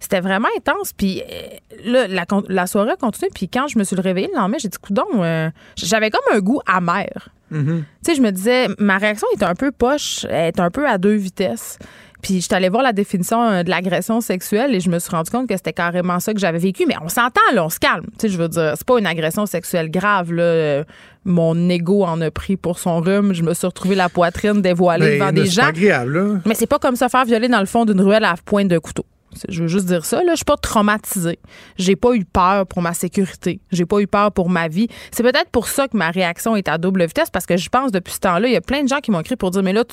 C'était 0.00 0.20
vraiment 0.20 0.48
intense. 0.56 0.92
Puis 0.92 1.22
euh, 1.22 2.06
là, 2.08 2.26
la, 2.48 2.66
soirée 2.66 2.92
a 2.92 2.96
continué. 2.96 3.30
Puis 3.34 3.48
quand 3.48 3.68
je 3.68 3.78
me 3.78 3.84
suis 3.84 3.96
réveillée 3.96 4.28
le 4.32 4.38
lendemain, 4.38 4.58
j'ai 4.60 4.68
dit, 4.68 4.78
coudon, 4.78 5.04
euh, 5.16 5.50
j'avais 5.76 6.10
comme 6.10 6.22
un 6.34 6.40
goût 6.40 6.60
amer. 6.66 7.30
Tu 7.52 7.84
sais, 8.02 8.14
je 8.16 8.22
me 8.22 8.30
disais, 8.32 8.66
ma 8.78 8.98
réaction 8.98 9.28
est 9.38 9.42
un 9.44 9.54
peu 9.54 9.70
poche, 9.70 10.26
elle 10.28 10.48
est 10.48 10.60
un 10.60 10.70
peu 10.70 10.88
à 10.88 10.98
deux 10.98 11.14
vitesses. 11.14 11.78
Puis 12.22 12.36
je 12.36 12.40
suis 12.46 12.54
allée 12.54 12.70
voir 12.70 12.82
la 12.82 12.92
définition 12.92 13.40
euh, 13.40 13.62
de 13.62 13.70
l'agression 13.70 14.20
sexuelle 14.20 14.74
et 14.74 14.80
je 14.80 14.90
me 14.90 14.98
suis 14.98 15.10
rendu 15.10 15.30
compte 15.30 15.48
que 15.48 15.54
c'était 15.56 15.72
carrément 15.72 16.18
ça 16.18 16.32
que 16.34 16.40
j'avais 16.40 16.58
vécu. 16.58 16.84
Mais 16.88 16.96
on 17.00 17.08
s'entend, 17.08 17.40
là, 17.54 17.64
on 17.64 17.68
se 17.68 17.78
calme. 17.78 18.06
Tu 18.18 18.22
sais, 18.22 18.28
je 18.30 18.36
veux 18.38 18.48
dire, 18.48 18.72
c'est 18.76 18.86
pas 18.86 18.98
une 18.98 19.06
agression 19.06 19.46
sexuelle 19.46 19.90
grave, 19.90 20.32
là. 20.32 20.82
Mon 21.24 21.68
ego 21.68 22.04
en 22.04 22.20
a 22.20 22.30
pris 22.30 22.56
pour 22.56 22.78
son 22.80 23.00
rhume. 23.00 23.32
Je 23.32 23.42
me 23.42 23.54
suis 23.54 23.66
retrouvée 23.66 23.94
la 23.94 24.08
poitrine 24.08 24.60
dévoilée 24.62 25.18
Ben, 25.18 25.30
devant 25.30 25.32
des 25.32 25.46
c'est 25.46 25.52
gens. 25.52 25.62
pas 25.62 25.68
agréable, 25.68 26.18
là. 26.18 26.38
Mais 26.46 26.54
c'est 26.54 26.66
pas 26.66 26.78
comme 26.80 26.96
se 26.96 27.06
faire 27.08 27.24
violer 27.24 27.48
dans 27.48 27.60
le 27.60 27.66
fond 27.66 27.84
d'une 27.84 28.00
ruelle 28.00 28.24
à 28.24 28.34
pointe 28.44 28.68
de 28.68 28.78
couteau. 28.78 29.04
Je 29.48 29.62
veux 29.62 29.68
juste 29.68 29.86
dire 29.86 30.04
ça. 30.04 30.22
Là, 30.22 30.32
je 30.32 30.36
suis 30.36 30.44
pas 30.44 30.56
traumatisée. 30.56 31.38
J'ai 31.76 31.96
pas 31.96 32.14
eu 32.14 32.24
peur 32.24 32.66
pour 32.66 32.82
ma 32.82 32.94
sécurité. 32.94 33.60
J'ai 33.70 33.86
pas 33.86 34.00
eu 34.00 34.06
peur 34.06 34.32
pour 34.32 34.48
ma 34.48 34.68
vie. 34.68 34.88
C'est 35.10 35.22
peut-être 35.22 35.50
pour 35.50 35.68
ça 35.68 35.88
que 35.88 35.96
ma 35.96 36.10
réaction 36.10 36.56
est 36.56 36.68
à 36.68 36.78
double 36.78 37.06
vitesse 37.06 37.30
parce 37.30 37.46
que 37.46 37.56
je 37.56 37.68
pense 37.68 37.92
depuis 37.92 38.14
ce 38.14 38.20
temps-là, 38.20 38.48
il 38.48 38.52
y 38.52 38.56
a 38.56 38.60
plein 38.60 38.82
de 38.82 38.88
gens 38.88 39.00
qui 39.00 39.10
m'ont 39.10 39.20
écrit 39.20 39.36
pour 39.36 39.50
dire 39.50 39.62
mais 39.62 39.72
là, 39.72 39.84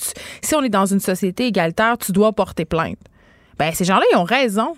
si 0.41 0.55
on 0.55 0.63
est 0.63 0.69
dans 0.69 0.85
une 0.85 0.99
société 0.99 1.47
égalitaire, 1.47 1.97
tu 1.97 2.11
dois 2.11 2.33
porter 2.33 2.65
plainte. 2.65 2.97
Ben 3.57 3.71
ces 3.73 3.85
gens-là, 3.85 4.03
ils 4.11 4.17
ont 4.17 4.23
raison. 4.23 4.75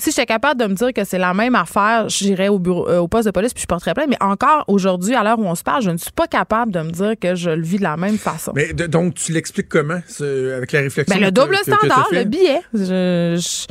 Si 0.00 0.10
j'étais 0.10 0.26
capable 0.26 0.60
de 0.60 0.66
me 0.66 0.74
dire 0.74 0.92
que 0.94 1.02
c'est 1.04 1.18
la 1.18 1.34
même 1.34 1.54
affaire, 1.56 2.08
j'irais 2.08 2.48
au 2.48 2.58
bureau, 2.60 2.88
euh, 2.88 2.98
au 2.98 3.08
poste 3.08 3.26
de 3.26 3.32
police 3.32 3.52
puis 3.52 3.62
je 3.62 3.66
porterais 3.66 3.94
plainte. 3.94 4.08
Mais 4.08 4.16
encore 4.22 4.64
aujourd'hui, 4.68 5.14
à 5.16 5.24
l'heure 5.24 5.38
où 5.38 5.44
on 5.44 5.54
se 5.56 5.64
parle, 5.64 5.82
je 5.82 5.90
ne 5.90 5.96
suis 5.98 6.12
pas 6.12 6.26
capable 6.28 6.70
de 6.72 6.80
me 6.80 6.90
dire 6.90 7.14
que 7.20 7.34
je 7.34 7.50
le 7.50 7.62
vis 7.62 7.78
de 7.78 7.82
la 7.82 7.96
même 7.96 8.16
façon. 8.16 8.52
Mais 8.54 8.72
de- 8.72 8.86
donc, 8.86 9.14
tu 9.14 9.32
l'expliques 9.32 9.68
comment, 9.68 10.00
ce- 10.06 10.54
avec 10.56 10.70
la 10.72 10.80
réflexion? 10.80 11.16
Ben, 11.16 11.24
le 11.24 11.32
double 11.32 11.56
que- 11.56 11.62
standard, 11.74 12.08
le 12.12 12.24
billet. 12.24 12.60
Je- 12.72 13.36
je- 13.38 13.66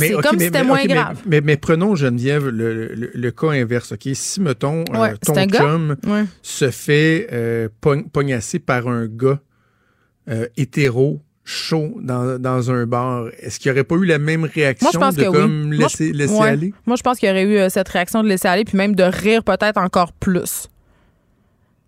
Mais, 0.00 0.08
c'est 0.08 0.14
comme 0.20 0.38
si 0.38 0.46
c'était 0.46 0.64
moins 0.64 0.84
grave. 0.84 1.20
Mais, 1.26 1.40
mais 1.40 1.56
prenons, 1.56 1.94
Geneviève, 1.96 2.46
le, 2.48 2.88
le- 2.94 3.10
le 3.14 3.30
cas 3.30 3.48
inverse. 3.50 3.92
OK? 3.92 4.08
Si, 4.14 4.40
mettons, 4.40 4.84
euh, 4.94 4.98
Ouais, 4.98 5.14
ton 5.18 5.34
chum 5.48 5.96
Ouais. 6.06 6.24
se 6.42 6.70
fait 6.70 7.26
euh, 7.32 7.68
pogn- 7.82 8.08
pognasser 8.08 8.58
par 8.58 8.88
un 8.88 9.06
gars 9.06 9.38
euh, 10.30 10.46
hétéro 10.58 11.20
chaud 11.48 11.94
dans, 12.02 12.38
dans 12.38 12.70
un 12.70 12.84
bar, 12.86 13.28
est-ce 13.40 13.58
qu'il 13.58 13.72
n'y 13.72 13.78
aurait 13.78 13.84
pas 13.84 13.94
eu 13.96 14.04
la 14.04 14.18
même 14.18 14.44
réaction 14.44 14.90
Moi, 14.98 15.12
de 15.12 15.24
comme 15.24 15.70
oui. 15.70 15.78
Moi, 15.78 15.86
laisser, 15.86 16.12
laisser 16.12 16.34
ouais. 16.34 16.48
aller? 16.48 16.74
Moi, 16.86 16.96
je 16.96 17.02
pense 17.02 17.18
qu'il 17.18 17.28
y 17.28 17.32
aurait 17.32 17.44
eu 17.44 17.56
euh, 17.56 17.68
cette 17.70 17.88
réaction 17.88 18.22
de 18.22 18.28
laisser 18.28 18.48
aller, 18.48 18.64
puis 18.64 18.76
même 18.76 18.94
de 18.94 19.02
rire 19.02 19.42
peut-être 19.42 19.78
encore 19.78 20.12
plus. 20.12 20.68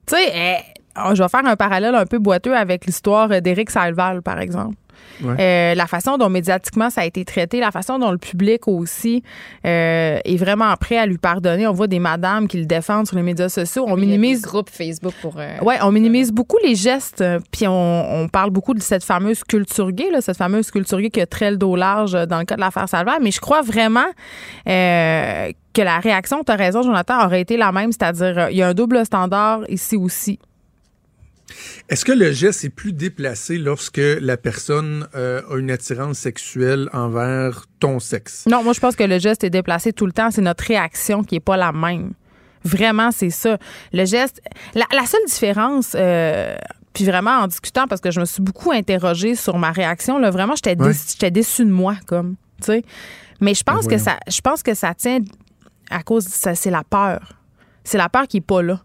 Tu 0.06 0.16
sais, 0.16 0.32
eh, 0.34 0.56
oh, 0.96 1.10
je 1.14 1.22
vais 1.22 1.28
faire 1.28 1.44
un 1.44 1.56
parallèle 1.56 1.94
un 1.94 2.06
peu 2.06 2.18
boiteux 2.18 2.56
avec 2.56 2.86
l'histoire 2.86 3.30
euh, 3.30 3.40
d'Éric 3.40 3.70
Salval, 3.70 4.22
par 4.22 4.40
exemple. 4.40 4.76
Ouais. 5.22 5.36
Euh, 5.38 5.74
la 5.74 5.86
façon 5.86 6.16
dont 6.16 6.30
médiatiquement 6.30 6.88
ça 6.88 7.02
a 7.02 7.04
été 7.04 7.26
traité, 7.26 7.60
la 7.60 7.70
façon 7.70 7.98
dont 7.98 8.10
le 8.10 8.16
public 8.16 8.66
aussi 8.68 9.22
euh, 9.66 10.18
est 10.24 10.36
vraiment 10.36 10.74
prêt 10.76 10.96
à 10.96 11.04
lui 11.04 11.18
pardonner. 11.18 11.66
On 11.66 11.72
voit 11.74 11.88
des 11.88 11.98
madames 11.98 12.48
qui 12.48 12.56
le 12.58 12.64
défendent 12.64 13.06
sur 13.06 13.16
les 13.16 13.22
médias 13.22 13.50
sociaux. 13.50 13.84
On 13.86 13.96
Il 13.98 14.00
minimise 14.06 14.40
des 14.40 14.48
groupes 14.48 14.70
Facebook 14.70 15.12
pour. 15.20 15.34
euh, 15.38 15.58
Ouais, 15.60 15.76
on 15.82 15.92
minimise 15.92 16.32
beaucoup 16.32 16.56
les 16.64 16.74
gestes, 16.74 17.22
puis 17.52 17.66
on, 17.68 18.22
on 18.22 18.28
parle 18.28 18.48
beaucoup 18.50 18.72
de 18.72 18.80
cette 18.80 19.04
fameuse 19.04 19.44
culture 19.44 19.92
gay, 19.92 20.10
là, 20.10 20.22
cette 20.22 20.38
fameuse 20.38 20.70
culture 20.70 20.98
gay 21.00 21.10
qui 21.10 21.20
a 21.20 21.26
très 21.26 21.50
le 21.50 21.58
dos 21.58 21.76
large 21.76 22.12
dans 22.26 22.38
le 22.38 22.44
cas 22.46 22.56
de 22.56 22.60
l'affaire 22.60 22.88
Salvaire. 22.88 23.18
Mais 23.20 23.30
je 23.30 23.40
crois 23.40 23.60
vraiment 23.60 24.06
euh, 24.68 25.52
que 25.74 25.82
la 25.82 25.98
réaction, 25.98 26.42
tu 26.44 26.50
as 26.52 26.56
raison, 26.56 26.82
Jonathan, 26.82 27.24
aurait 27.26 27.42
été 27.42 27.56
la 27.56 27.72
même, 27.72 27.92
c'est-à-dire 27.92 28.48
il 28.50 28.56
y 28.56 28.62
a 28.62 28.68
un 28.68 28.74
double 28.74 29.04
standard 29.04 29.60
ici 29.68 29.96
aussi. 29.96 30.38
Est-ce 31.88 32.04
que 32.04 32.12
le 32.12 32.32
geste 32.32 32.64
est 32.64 32.70
plus 32.70 32.92
déplacé 32.92 33.58
lorsque 33.58 34.00
la 34.20 34.36
personne 34.36 35.06
euh, 35.14 35.42
a 35.50 35.56
une 35.58 35.70
attirance 35.70 36.18
sexuelle 36.18 36.88
envers 36.92 37.64
ton 37.80 37.98
sexe? 38.00 38.44
Non, 38.48 38.62
moi 38.62 38.72
je 38.72 38.80
pense 38.80 38.96
que 38.96 39.04
le 39.04 39.18
geste 39.18 39.44
est 39.44 39.50
déplacé 39.50 39.92
tout 39.92 40.06
le 40.06 40.12
temps, 40.12 40.30
c'est 40.30 40.42
notre 40.42 40.64
réaction 40.64 41.22
qui 41.24 41.36
est 41.36 41.40
pas 41.40 41.56
la 41.56 41.72
même. 41.72 42.12
Vraiment, 42.62 43.10
c'est 43.10 43.30
ça. 43.30 43.56
Le 43.92 44.04
geste, 44.04 44.42
la, 44.74 44.84
la 44.92 45.06
seule 45.06 45.24
différence. 45.26 45.92
euh, 45.94 46.56
puis 46.92 47.04
vraiment 47.04 47.38
en 47.38 47.46
discutant 47.46 47.86
parce 47.86 48.00
que 48.00 48.10
je 48.10 48.18
me 48.18 48.24
suis 48.24 48.42
beaucoup 48.42 48.72
interrogée 48.72 49.36
sur 49.36 49.56
ma 49.58 49.70
réaction 49.70 50.18
là 50.18 50.30
vraiment 50.30 50.56
j'étais 50.56 50.76
Ouais. 50.76 50.88
déçue, 50.88 51.04
j'étais 51.12 51.30
déçue 51.30 51.64
de 51.64 51.70
moi 51.70 51.94
comme 52.04 52.34
tu 52.60 52.66
sais 52.66 52.82
mais 53.40 53.54
je 53.54 53.62
pense 53.62 53.86
Ben 53.86 53.96
que 53.96 54.02
ça 54.02 54.18
je 54.28 54.40
pense 54.40 54.64
que 54.64 54.74
ça 54.74 54.92
tient 54.92 55.20
à 55.88 56.02
cause 56.02 56.24
de 56.24 56.30
ça 56.30 56.56
c'est 56.56 56.68
la 56.72 56.82
peur 56.82 57.34
c'est 57.84 57.96
la 57.96 58.08
peur 58.08 58.26
qui 58.26 58.38
est 58.38 58.40
pas 58.40 58.60
là 58.62 58.80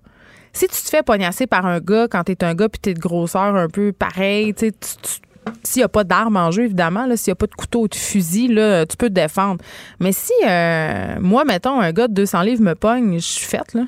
si 0.56 0.68
tu 0.68 0.82
te 0.82 0.90
fais 0.90 1.04
pognasser 1.04 1.48
par 1.48 1.66
un 1.66 1.80
gars 1.80 2.08
quand 2.10 2.24
t'es 2.24 2.44
un 2.44 2.56
gars 2.56 2.70
puis 2.70 2.80
t'es 2.80 2.94
de 2.94 3.00
grosseur 3.00 3.56
un 3.56 3.68
peu 3.68 3.92
pareil 3.92 4.54
tu 4.54 4.68
sais 4.68 5.22
s'il 5.64 5.82
n'y 5.82 5.84
a 5.84 5.90
pas 5.90 6.04
d'arme 6.04 6.38
en 6.38 6.52
jeu, 6.52 6.64
évidemment, 6.64 7.06
s'il 7.16 7.30
n'y 7.30 7.34
a 7.34 7.36
pas 7.36 7.48
de 7.48 7.54
couteau 7.54 7.82
ou 7.82 7.88
de 7.88 7.96
fusil, 7.96 8.48
là, 8.48 8.86
tu 8.86 8.98
peux 8.98 9.10
te 9.10 9.14
défendre. 9.14 9.64
Mais 10.00 10.12
si, 10.12 10.34
euh, 10.46 11.18
moi, 11.20 11.46
mettons, 11.46 11.80
un 11.80 11.92
gars 11.92 12.08
de 12.08 12.14
200 12.14 12.42
livres 12.42 12.64
me 12.64 12.76
pogne, 12.76 13.16
je 13.16 13.26
suis 13.26 13.46
faite, 13.46 13.74
là. 13.74 13.84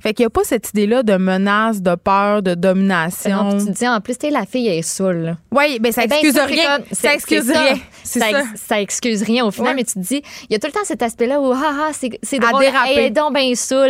Fait 0.00 0.14
qu'il 0.14 0.22
n'y 0.24 0.28
a 0.28 0.30
pas 0.30 0.44
cette 0.44 0.70
idée-là 0.70 1.02
de 1.02 1.16
menace, 1.16 1.82
de 1.82 1.94
peur, 1.94 2.42
de 2.42 2.54
domination. 2.54 3.58
Tu 3.58 3.66
te 3.66 3.70
dis, 3.70 3.88
en 3.88 4.00
plus, 4.00 4.14
sais, 4.20 4.30
la 4.30 4.46
fille 4.46 4.66
elle 4.68 4.78
est 4.78 4.82
saoule. 4.82 5.36
Oui, 5.52 5.78
ben 5.80 5.92
ça 5.92 6.02
Eh 6.04 6.08
ben, 6.08 6.16
excuse 6.16 6.34
c'est 6.34 6.44
rien. 6.44 6.76
comme- 6.78 6.84
Ça 6.92 7.14
excuse 7.14 7.46
ça. 7.52 7.60
rien. 7.60 7.74
C'est 8.02 8.18
ça, 8.20 8.30
ça. 8.30 8.42
ça 8.56 8.80
excuse 8.80 9.22
rien 9.22 9.44
au 9.44 9.50
final, 9.50 9.70
Ouais. 9.70 9.74
mais 9.76 9.84
tu 9.84 9.94
te 9.94 9.98
dis, 9.98 10.22
il 10.48 10.52
y 10.52 10.56
a 10.56 10.58
tout 10.58 10.66
le 10.66 10.72
temps 10.72 10.80
cet 10.84 11.02
aspect-là 11.02 11.40
où, 11.40 11.52
ah, 11.52 11.58
ah, 11.88 11.90
c'est 11.92 12.38
drôle, 12.38 12.64
elle 12.88 12.98
est 12.98 13.10
donc 13.10 13.34
bien 13.34 13.54
saoule. 13.54 13.80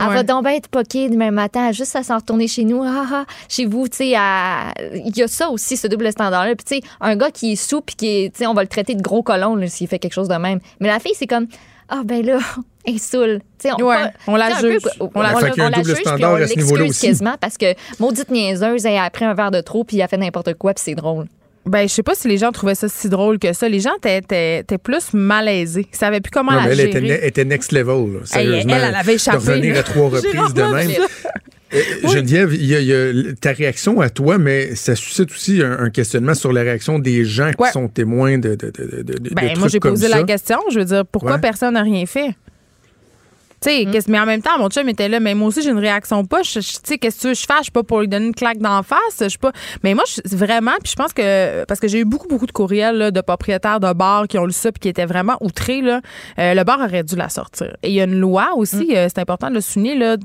Elle 0.00 0.06
Ouais. 0.08 0.14
va 0.14 0.22
donc 0.24 0.44
bien 0.44 0.54
être 0.54 0.68
poquée 0.68 1.08
demain 1.08 1.30
matin, 1.30 1.70
juste 1.72 1.94
à 1.96 2.02
s'en 2.02 2.16
retourner 2.16 2.48
chez 2.48 2.64
nous, 2.64 2.82
ah, 2.84 3.04
ah, 3.12 3.24
chez 3.48 3.64
vous, 3.66 3.88
tu 3.88 3.98
sais, 3.98 4.14
à- 4.16 4.74
il 4.94 5.16
y 5.16 5.22
a 5.22 5.28
ça 5.28 5.48
aussi, 5.50 5.76
ce 5.76 5.86
double 5.86 6.10
standard-là. 6.10 6.54
Puis, 6.56 6.64
tu 6.80 6.86
sais, 6.86 6.92
un 7.00 7.16
gars 7.16 7.30
qui 7.30 7.52
est 7.52 7.56
sous, 7.56 7.80
puis 7.80 7.94
qui 7.94 8.06
est, 8.24 8.32
tu 8.34 8.38
sais, 8.40 8.46
on 8.46 8.54
va 8.54 8.62
le 8.62 8.68
traiter 8.68 8.94
de 8.96 9.02
gros 9.02 9.22
colon, 9.22 9.58
s'il 9.68 9.86
fait 9.88 9.98
quelque 10.00 10.14
chose 10.14 10.28
de 10.28 10.34
même. 10.34 10.58
Mais 10.80 10.88
la 10.88 10.98
fille, 10.98 11.14
c'est 11.16 11.26
comme, 11.28 11.46
ah, 11.88 12.02
ben 12.04 12.24
là, 12.26 12.38
est 12.86 12.98
saoule. 12.98 13.40
Tu 13.58 13.68
sais, 13.68 13.74
on, 13.78 13.84
Ouais, 13.84 13.96
on 14.26 14.36
la 14.36 14.50
peu, 14.60 14.72
juge. 14.72 14.82
on, 15.00 15.10
On 15.14 15.22
la- 15.22 15.34
on 15.36 15.38
Fait 15.40 15.50
qu'il 15.50 15.58
y 15.62 15.64
a 15.64 15.66
un 15.66 15.70
la 15.70 15.76
double 15.78 15.86
juge, 15.88 15.94
puis 15.96 16.04
standard 16.04 16.32
on 16.32 16.34
à 16.36 16.46
ce 16.46 16.54
niveau-là 16.56 16.84
l'excuse 16.84 17.08
quasiment 17.08 17.34
parce 17.40 17.56
que 17.58 17.66
maudite 17.98 18.30
niaiseuse, 18.30 18.84
elle 18.86 18.98
a 18.98 19.08
pris 19.10 19.24
un 19.24 19.34
verre 19.34 19.50
de 19.50 19.60
trop, 19.60 19.84
puis 19.84 19.96
elle 19.98 20.02
a 20.02 20.08
fait 20.08 20.16
n'importe 20.18 20.54
quoi, 20.54 20.74
puis 20.74 20.82
c'est 20.84 20.94
drôle. 20.94 21.26
Ben, 21.66 21.88
je 21.88 21.94
sais 21.94 22.02
pas 22.02 22.14
si 22.14 22.28
les 22.28 22.36
gens 22.36 22.52
trouvaient 22.52 22.74
ça 22.74 22.88
si 22.90 23.08
drôle 23.08 23.38
que 23.38 23.54
ça. 23.54 23.70
Les 23.70 23.80
gens 23.80 23.92
étaient- 24.04 24.62
plus 24.82 25.14
malaisés. 25.14 25.86
Ils 25.90 25.96
savaient 25.96 26.20
plus 26.20 26.30
comment 26.30 26.52
Non, 26.52 26.58
la 26.58 26.64
mais 26.64 26.70
elle 26.72 26.76
gérer. 26.76 26.88
était, 26.90 27.00
ne- 27.00 27.26
était 27.26 27.44
next 27.46 27.72
level. 27.72 28.12
là. 28.12 28.18
Sérieusement, 28.24 28.74
elle, 28.76 28.84
elle 28.88 28.94
avait 28.94 29.14
échappé, 29.14 29.38
De 29.38 29.42
revenir 29.50 29.78
à 29.78 29.82
trois 29.82 30.10
reprises 30.10 30.52
de 30.54 30.62
même. 30.62 30.90
Euh, 31.72 32.08
Geneviève, 32.08 32.54
il 32.54 32.66
y, 32.66 32.74
a, 32.76 32.80
il 32.80 32.86
y 32.86 33.28
a 33.28 33.32
ta 33.40 33.50
réaction 33.52 34.00
à 34.00 34.08
toi, 34.10 34.38
mais 34.38 34.74
ça 34.76 34.94
suscite 34.94 35.30
aussi 35.32 35.60
un, 35.62 35.78
un 35.80 35.90
questionnement 35.90 36.34
sur 36.34 36.52
la 36.52 36.60
réaction 36.60 36.98
des 37.00 37.24
gens 37.24 37.50
qui 37.50 37.70
sont 37.72 37.88
témoins 37.88 38.38
de, 38.38 38.50
de, 38.54 38.70
de, 38.70 38.96
de, 38.98 39.02
de- 39.02 39.18
de 39.18 39.34
Ben, 39.34 39.58
moi, 39.58 39.66
j'ai 39.68 39.80
posé 39.80 40.06
ça. 40.08 40.18
la 40.18 40.22
question. 40.22 40.58
Je 40.70 40.78
veux 40.78 40.84
dire, 40.84 41.04
pourquoi 41.10 41.32
Ouais. 41.32 41.40
personne 41.40 41.74
n'a 41.74 41.82
rien 41.82 42.04
fait? 42.06 42.28
Sais, 43.64 43.86
qu'est-ce- 43.90 44.10
mais 44.10 44.20
en 44.20 44.26
même 44.26 44.42
temps, 44.42 44.58
mon 44.58 44.68
chum 44.68 44.86
était 44.90 45.08
là, 45.08 45.20
mais 45.20 45.34
moi 45.34 45.48
aussi, 45.48 45.62
j'ai 45.62 45.70
une 45.70 45.78
réaction 45.78 46.22
pas. 46.26 46.42
Tu 46.42 46.60
sais, 46.60 46.98
qu'est-ce 46.98 47.16
que 47.16 47.20
tu 47.22 47.26
veux 47.28 47.32
que 47.32 47.38
je 47.40 47.46
fasse? 47.46 47.58
Je 47.60 47.62
suis 47.64 47.72
pas 47.72 47.82
pour 47.82 48.00
lui 48.00 48.08
donner 48.08 48.26
une 48.26 48.34
claque 48.34 48.58
d'en 48.58 48.82
face. 48.82 48.98
Je 49.20 49.28
suis 49.28 49.38
pas. 49.38 49.52
Mais 49.82 49.94
moi, 49.94 50.04
je- 50.06 50.36
vraiment, 50.36 50.72
puis 50.82 50.90
je 50.90 50.96
pense 50.96 51.12
que, 51.14 51.64
parce 51.64 51.80
que 51.80 51.88
j'ai 51.88 52.00
eu 52.00 52.04
beaucoup, 52.04 52.28
beaucoup 52.28 52.44
de 52.46 52.52
courriels 52.52 52.96
là, 52.98 53.10
de 53.10 53.20
propriétaires 53.22 53.80
de 53.80 53.90
bars 53.94 54.28
qui 54.28 54.38
ont 54.38 54.44
lu 54.44 54.52
ça 54.52 54.70
puis 54.70 54.80
qui 54.80 54.88
étaient 54.88 55.06
vraiment 55.06 55.36
outrés, 55.40 55.80
là. 55.80 56.00
Euh, 56.38 56.52
le 56.52 56.62
bar 56.64 56.78
aurait 56.80 57.04
dû 57.04 57.16
la 57.16 57.30
sortir. 57.30 57.74
Et 57.82 57.88
il 57.88 57.94
y 57.94 58.00
a 58.00 58.04
une 58.04 58.20
loi 58.20 58.50
aussi, 58.56 58.94
euh, 58.96 59.08
c'est 59.08 59.20
important 59.20 59.48
de 59.48 59.54
le 59.54 59.60
souligner, 59.62 59.96
là. 59.96 60.16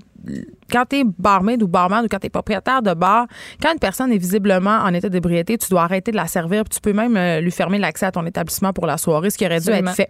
Quand 0.69 0.83
t'es 0.85 1.03
barmaid 1.17 1.63
ou 1.63 1.67
barman 1.69 2.03
ou 2.03 2.07
quand 2.09 2.19
t'es 2.19 2.29
propriétaire 2.29 2.81
de 2.81 2.93
bar, 2.93 3.25
quand 3.63 3.71
une 3.71 3.79
personne 3.79 4.11
est 4.11 4.17
visiblement 4.17 4.79
en 4.83 4.93
état 4.93 5.07
d'ébriété, 5.07 5.57
tu 5.57 5.69
dois 5.69 5.83
arrêter 5.83 6.11
de 6.11 6.17
la 6.17 6.27
servir 6.27 6.65
puis 6.65 6.75
tu 6.75 6.81
peux 6.81 6.91
même 6.93 7.15
euh, 7.15 7.39
lui 7.39 7.51
fermer 7.51 7.77
l'accès 7.77 8.07
à 8.07 8.11
ton 8.11 8.25
établissement 8.25 8.73
pour 8.73 8.85
la 8.85 8.97
soirée, 8.97 9.29
ce 9.29 9.37
qui 9.37 9.45
aurait 9.45 9.61
dû 9.61 9.69
Absolument. 9.69 9.91
être 9.91 9.95
fait. 9.95 10.09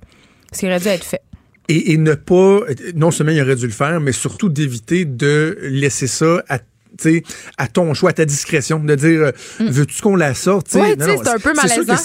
Ce 0.51 0.59
qui 0.59 0.65
aurait 0.65 0.79
dû 0.79 0.87
être 0.87 1.03
fait. 1.03 1.21
Et, 1.69 1.93
et 1.93 1.97
ne 1.97 2.15
pas, 2.15 2.61
non 2.95 3.11
seulement 3.11 3.31
il 3.31 3.41
aurait 3.41 3.55
dû 3.55 3.67
le 3.67 3.71
faire, 3.71 4.01
mais 4.01 4.11
surtout 4.11 4.49
d'éviter 4.49 5.05
de 5.05 5.57
laisser 5.61 6.07
ça 6.07 6.43
à 6.49 6.59
sais, 6.97 7.23
à 7.57 7.67
ton 7.67 7.93
choix, 7.93 8.09
à 8.11 8.13
ta 8.13 8.25
discrétion, 8.25 8.79
de 8.79 8.95
dire 8.95 9.21
euh, 9.21 9.31
veux-tu 9.59 10.01
qu'on 10.01 10.15
la 10.15 10.33
sorte? 10.33 10.73
Mm. 10.73 10.95
C'est 10.99 11.27
un 11.27 11.37
peu 11.39 11.53
malaisant. 11.53 11.95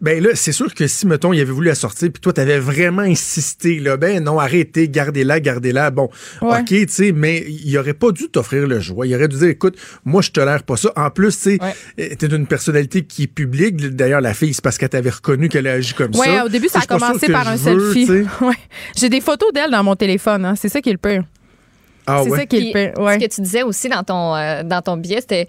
ben 0.00 0.22
là, 0.22 0.30
c'est 0.34 0.52
sûr 0.52 0.72
que 0.74 0.86
si, 0.86 1.06
mettons, 1.06 1.32
il 1.32 1.40
avait 1.40 1.50
voulu 1.52 1.68
la 1.68 1.74
sortir, 1.74 2.10
puis 2.12 2.20
toi, 2.20 2.32
t'avais 2.32 2.58
vraiment 2.58 3.02
insisté, 3.02 3.78
là, 3.80 3.96
ben 3.96 4.22
non, 4.22 4.38
arrêtez, 4.38 4.88
gardez-la, 4.88 5.40
gardez-la. 5.40 5.90
Bon, 5.90 6.08
Ouais. 6.40 6.60
OK, 6.60 6.66
tu 6.66 6.86
sais, 6.88 7.12
mais 7.12 7.44
il 7.48 7.76
aurait 7.78 7.94
pas 7.94 8.10
dû 8.12 8.28
t'offrir 8.28 8.66
le 8.66 8.80
choix. 8.80 9.06
Il 9.06 9.14
aurait 9.14 9.28
dû 9.28 9.36
dire, 9.38 9.48
écoute, 9.48 9.76
moi, 10.04 10.22
je 10.22 10.30
tolère 10.30 10.62
pas 10.62 10.76
ça. 10.76 10.92
En 10.96 11.10
plus, 11.10 11.36
tu 11.36 11.42
sais, 11.42 11.58
Ouais. 11.62 11.74
euh, 12.00 12.14
t'es 12.18 12.26
une 12.26 12.46
personnalité 12.46 13.02
qui 13.02 13.24
est 13.24 13.26
publique. 13.26 13.76
D'ailleurs, 13.76 14.20
la 14.20 14.34
fille, 14.34 14.54
c'est 14.54 14.62
parce 14.62 14.78
qu'elle 14.78 14.88
t'avait 14.88 15.10
reconnu 15.10 15.48
qu'elle 15.48 15.66
a 15.66 15.72
agi 15.72 15.94
comme 15.94 16.10
Oui, 16.14 16.26
ça. 16.26 16.44
au 16.44 16.48
début, 16.48 16.68
ça 16.68 16.80
a 16.80 16.86
commencé 16.86 17.28
par 17.30 17.46
un 17.48 17.56
selfie. 17.56 18.08
J'ai 18.96 19.08
des 19.08 19.20
photos 19.20 19.52
d'elle 19.52 19.70
dans 19.70 19.82
mon 19.84 19.96
téléphone. 19.96 20.44
hein. 20.44 20.54
C'est 20.56 20.68
ça 20.68 20.80
qui 20.80 20.88
est 20.90 20.92
le 20.92 20.98
pire. 20.98 21.24
Ah 22.06 22.20
c'est 22.24 22.30
ouais? 22.30 22.38
ça 22.40 22.46
qui 22.46 22.56
est 22.56 22.72
Puis, 22.72 22.72
le 22.84 22.92
pire. 22.92 23.02
Ouais. 23.02 23.14
Ce 23.20 23.24
que 23.26 23.34
tu 23.34 23.40
disais 23.42 23.62
aussi 23.62 23.88
dans 23.88 24.02
ton, 24.02 24.34
euh, 24.34 24.62
dans 24.62 24.82
ton 24.82 24.96
billet, 24.96 25.20
c'était. 25.20 25.46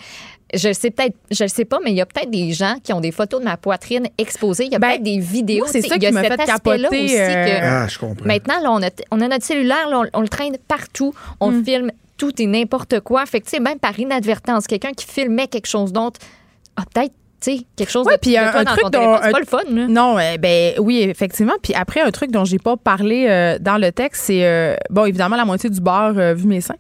Je 0.56 0.68
le 0.68 0.76
sais 0.76 0.92
peut-être, 0.92 1.16
je 1.32 1.46
le 1.46 1.48
sais 1.50 1.66
pas, 1.66 1.80
mais 1.84 1.90
il 1.90 1.96
y 1.96 2.02
a 2.02 2.06
peut-être 2.06 2.30
des 2.30 2.52
gens 2.54 2.76
qui 2.84 2.94
ont 2.94 3.02
des 3.02 3.12
photos 3.12 3.40
de 3.40 3.46
ma 3.46 3.58
poitrine 3.58 4.06
exposées. 4.20 4.66
Il 4.66 4.72
y 4.72 4.76
a 4.76 4.80
Ben, 4.80 4.90
peut-être 4.90 5.04
des 5.04 5.18
vidéos. 5.18 5.66
c'est 5.68 5.82
ça 5.82 5.96
il 5.96 6.04
y 6.04 6.06
a 6.06 6.10
qui 6.10 6.14
m'a 6.14 6.22
cet 6.22 6.40
fait 6.42 6.46
capoter, 6.46 6.86
aussi 7.06 7.18
euh, 7.20 7.46
que 7.46 7.52
Ah, 7.66 7.88
je 7.88 7.98
comprends. 7.98 8.26
maintenant, 8.28 8.60
là, 8.62 8.72
on 8.72 8.84
a, 8.84 8.90
on 9.10 9.20
a 9.22 9.28
notre 9.28 9.44
cellulaire, 9.46 9.90
là, 9.90 10.02
on, 10.14 10.20
on 10.20 10.22
le 10.22 10.28
traîne 10.28 10.56
partout, 10.68 11.12
on 11.40 11.50
Mm. 11.50 11.66
filme 11.66 11.92
tout 12.18 12.40
et 12.40 12.46
n'importe 12.46 13.00
quoi. 13.00 13.26
Fait 13.26 13.40
que, 13.40 13.46
tu 13.46 13.50
sais, 13.52 13.60
même 13.60 13.80
par 13.80 14.00
inadvertance, 14.00 14.68
quelqu'un 14.68 14.92
qui 14.92 15.08
filmait 15.08 15.48
quelque 15.48 15.66
chose 15.66 15.92
d'autre 15.92 16.20
a 16.76 16.84
peut-être, 16.94 17.14
tu 17.44 17.58
sais, 17.58 17.66
quelque 17.76 17.92
chose 17.92 18.06
Ouais, 18.08 18.14
de, 18.16 18.20
puis 18.20 18.32
de 18.34 18.38
un- 18.38 18.64
truc 18.64 18.90
dont-. 18.92 19.18
C'est 19.22 19.28
un- 19.28 19.32
pas 19.32 19.40
le 19.40 19.46
fun, 19.46 19.58
là. 19.70 19.88
Non, 19.88 20.18
eh 20.20 20.38
ben 20.38 20.74
oui, 20.80 21.02
effectivement. 21.02 21.54
Puis 21.62 21.74
après, 21.74 22.02
un 22.02 22.12
truc 22.12 22.32
dont 22.32 22.46
j'ai 22.46 22.60
pas 22.60 22.78
parlé 22.78 23.26
euh, 23.28 23.58
dans 23.60 23.78
le 23.78 23.92
texte, 23.92 24.24
c'est 24.28 24.46
euh, 24.46 24.76
bon, 24.90 25.06
évidemment, 25.06 25.36
la 25.36 25.46
moitié 25.46 25.70
du 25.70 25.82
bar 25.82 26.14
euh, 26.18 26.34
vu 26.34 26.48
mes 26.48 26.62
seins. 26.62 26.76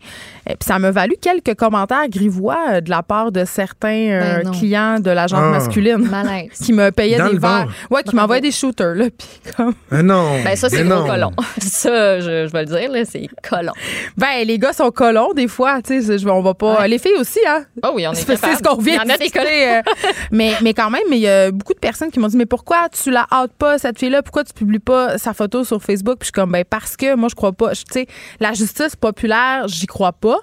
Puis 0.45 0.55
ça 0.65 0.77
m'a 0.79 0.91
valu 0.91 1.15
quelques 1.21 1.55
commentaires 1.55 2.07
grivois 2.09 2.57
euh, 2.73 2.81
de 2.81 2.89
la 2.89 3.01
part 3.03 3.31
de 3.31 3.45
certains 3.45 4.09
euh, 4.09 4.41
Ben 4.43 4.51
clients 4.51 4.99
de 4.99 5.09
la 5.11 5.27
gente 5.27 5.39
Ah. 5.41 5.49
masculine 5.51 6.09
qui 6.53 6.73
me 6.73 6.89
payaient 6.91 7.17
Dans 7.17 7.29
des 7.29 7.37
verres. 7.37 7.67
Ouais, 7.89 8.03
qui 8.03 8.15
m'envoyaient 8.15 8.41
des 8.41 8.51
shooters 8.51 8.95
là, 8.95 9.05
puis 9.17 9.53
comme 9.55 9.73
Ah 9.91 10.01
non. 10.03 10.41
Ben, 10.43 10.55
ça, 10.55 10.69
c'est 10.69 10.83
mais 10.83 10.89
gros 10.95 11.05
colon. 11.05 11.31
Ça, 11.61 12.19
je, 12.19 12.47
je 12.47 12.51
vais 12.51 12.61
le 12.61 12.65
dire, 12.67 12.91
là, 12.91 13.05
c'est 13.05 13.27
colon. 13.47 13.71
ben 14.17 14.45
les 14.45 14.59
gars 14.59 14.73
sont 14.73 14.91
colons 14.91 15.33
des 15.33 15.47
fois, 15.47 15.81
tu 15.81 16.01
sais, 16.01 16.17
je- 16.17 16.27
on 16.27 16.41
va 16.41 16.53
pas 16.53 16.79
Ouais. 16.81 16.87
les 16.87 16.97
filles 16.99 17.15
aussi 17.19 17.39
hein. 17.47 17.63
Oh 17.83 17.91
oui, 17.95 18.05
on 18.07 18.11
est 18.11 18.15
C'est 18.15 18.35
ce 18.37 18.61
qu'on 18.63 18.77
vient 18.81 18.99
Il 19.03 19.07
y 19.09 19.11
en 19.11 19.13
a 19.13 19.17
de 19.17 19.23
des 19.23 19.29
colons. 19.29 19.81
mais, 20.53 20.63
mais 20.63 20.73
quand 20.73 20.89
même, 20.89 21.01
mais 21.09 21.17
il 21.17 21.21
y 21.21 21.27
a 21.27 21.51
beaucoup 21.51 21.73
de 21.73 21.79
personnes 21.79 22.11
qui 22.11 22.19
m'ont 22.19 22.27
dit 22.27 22.37
Mais 22.37 22.45
pourquoi 22.45 22.87
tu 22.89 23.11
la 23.11 23.27
hâtes 23.31 23.53
pas, 23.57 23.77
cette 23.77 23.99
fille-là? 23.99 24.21
Pourquoi 24.23 24.43
tu 24.43 24.53
publies 24.53 24.79
pas 24.79 25.17
sa 25.17 25.33
photo 25.33 25.63
sur 25.63 25.81
Facebook? 25.81 26.17
Puis 26.19 26.25
je 26.25 26.25
suis 26.27 26.31
comme 26.33 26.51
Ben 26.51 26.63
parce 26.69 26.95
que 26.97 27.15
moi, 27.15 27.29
je 27.29 27.35
crois 27.35 27.51
pas. 27.53 27.71
Tu 27.75 27.83
sais, 27.91 28.07
la 28.39 28.53
justice 28.53 28.95
populaire, 28.95 29.67
j'y 29.67 29.85
crois 29.87 30.13
pas. 30.13 30.37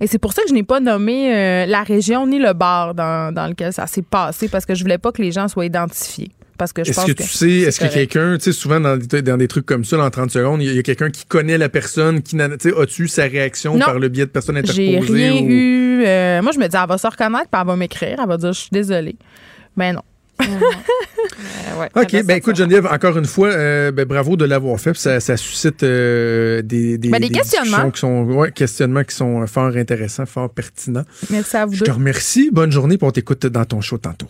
Et 0.00 0.06
c'est 0.06 0.18
pour 0.18 0.32
ça 0.32 0.42
que 0.42 0.48
je 0.48 0.54
n'ai 0.54 0.62
pas 0.62 0.80
nommé 0.80 1.34
euh, 1.34 1.66
la 1.66 1.82
région 1.82 2.26
ni 2.26 2.38
le 2.38 2.52
bar 2.52 2.94
dans, 2.94 3.32
dans 3.34 3.46
lequel 3.46 3.72
ça 3.72 3.86
s'est 3.86 4.02
passé, 4.02 4.48
parce 4.48 4.64
que 4.66 4.74
je 4.74 4.82
voulais 4.82 4.98
pas 4.98 5.12
que 5.12 5.22
les 5.22 5.32
gens 5.32 5.48
soient 5.48 5.66
identifiés. 5.66 6.30
Parce 6.58 6.72
que 6.72 6.82
je 6.84 6.88
Est-ce 6.90 7.00
pense 7.00 7.08
que 7.08 7.12
que. 7.12 7.22
tu 7.22 7.28
sais, 7.28 7.50
est-ce 7.50 7.78
que 7.80 7.92
quelqu'un, 7.92 8.38
tu 8.38 8.44
sais, 8.44 8.52
souvent 8.52 8.80
dans 8.80 8.96
des, 8.96 9.20
dans 9.20 9.36
des 9.36 9.46
trucs 9.46 9.66
comme 9.66 9.84
ça, 9.84 9.98
en 9.98 10.08
30 10.08 10.30
secondes, 10.30 10.62
il 10.62 10.74
y 10.74 10.78
a, 10.78 10.82
quelqu'un 10.82 11.10
qui 11.10 11.26
connaît 11.26 11.58
la 11.58 11.68
personne, 11.68 12.22
qui 12.22 12.34
n'a, 12.34 12.48
tu 12.56 12.70
sais, 12.70 12.80
as-tu 12.80 13.02
eu 13.02 13.08
sa 13.08 13.24
réaction 13.24 13.74
Non. 13.76 13.84
par 13.84 13.98
le 13.98 14.08
biais 14.08 14.24
de 14.24 14.30
personnes 14.30 14.58
J'ai 14.64 14.96
interposées? 14.96 15.28
rien 15.28 15.42
ou- 15.42 15.46
eu. 15.50 16.04
euh, 16.06 16.40
moi, 16.40 16.52
je 16.52 16.58
me 16.58 16.66
dis, 16.66 16.74
elle 16.74 16.88
va 16.88 16.96
se 16.96 17.06
reconnaître, 17.06 17.48
puis 17.52 17.60
elle 17.60 17.66
va 17.66 17.76
m'écrire, 17.76 18.16
elle 18.22 18.26
va 18.26 18.38
dire, 18.38 18.54
je 18.54 18.60
suis 18.60 18.70
désolée. 18.72 19.16
Ben 19.76 19.92
non. 19.94 20.02
Euh, 20.42 20.44
ouais, 21.80 21.88
OK, 21.94 22.24
ben 22.24 22.36
écoute. 22.36 22.56
Geneviève, 22.56 22.86
encore 22.86 23.16
une 23.16 23.24
fois, 23.24 23.48
euh, 23.48 23.90
ben, 23.90 24.04
bravo 24.04 24.36
de 24.36 24.44
l'avoir 24.44 24.78
fait. 24.78 24.94
Ça, 24.96 25.18
ça 25.20 25.36
suscite 25.36 25.82
euh, 25.82 26.62
des, 26.62 26.98
des, 26.98 27.08
Ben, 27.08 27.20
des 27.20 27.30
questionnements. 27.30 27.90
qui 27.90 28.00
sont, 28.00 28.24
ouais, 28.24 28.52
questionnements 28.52 29.04
qui 29.04 29.14
sont 29.14 29.42
euh, 29.42 29.46
fort 29.46 29.74
intéressants, 29.76 30.26
fort 30.26 30.50
pertinents. 30.50 31.04
Merci 31.30 31.56
à 31.56 31.66
vous 31.66 31.72
Je 31.74 31.80
deux. 31.80 31.86
te 31.86 31.90
remercie. 31.90 32.50
Bonne 32.52 32.72
journée, 32.72 32.98
puis 32.98 33.06
on 33.06 33.10
t'écoute 33.10 33.46
dans 33.46 33.64
ton 33.64 33.80
show 33.80 33.98
tantôt. 33.98 34.28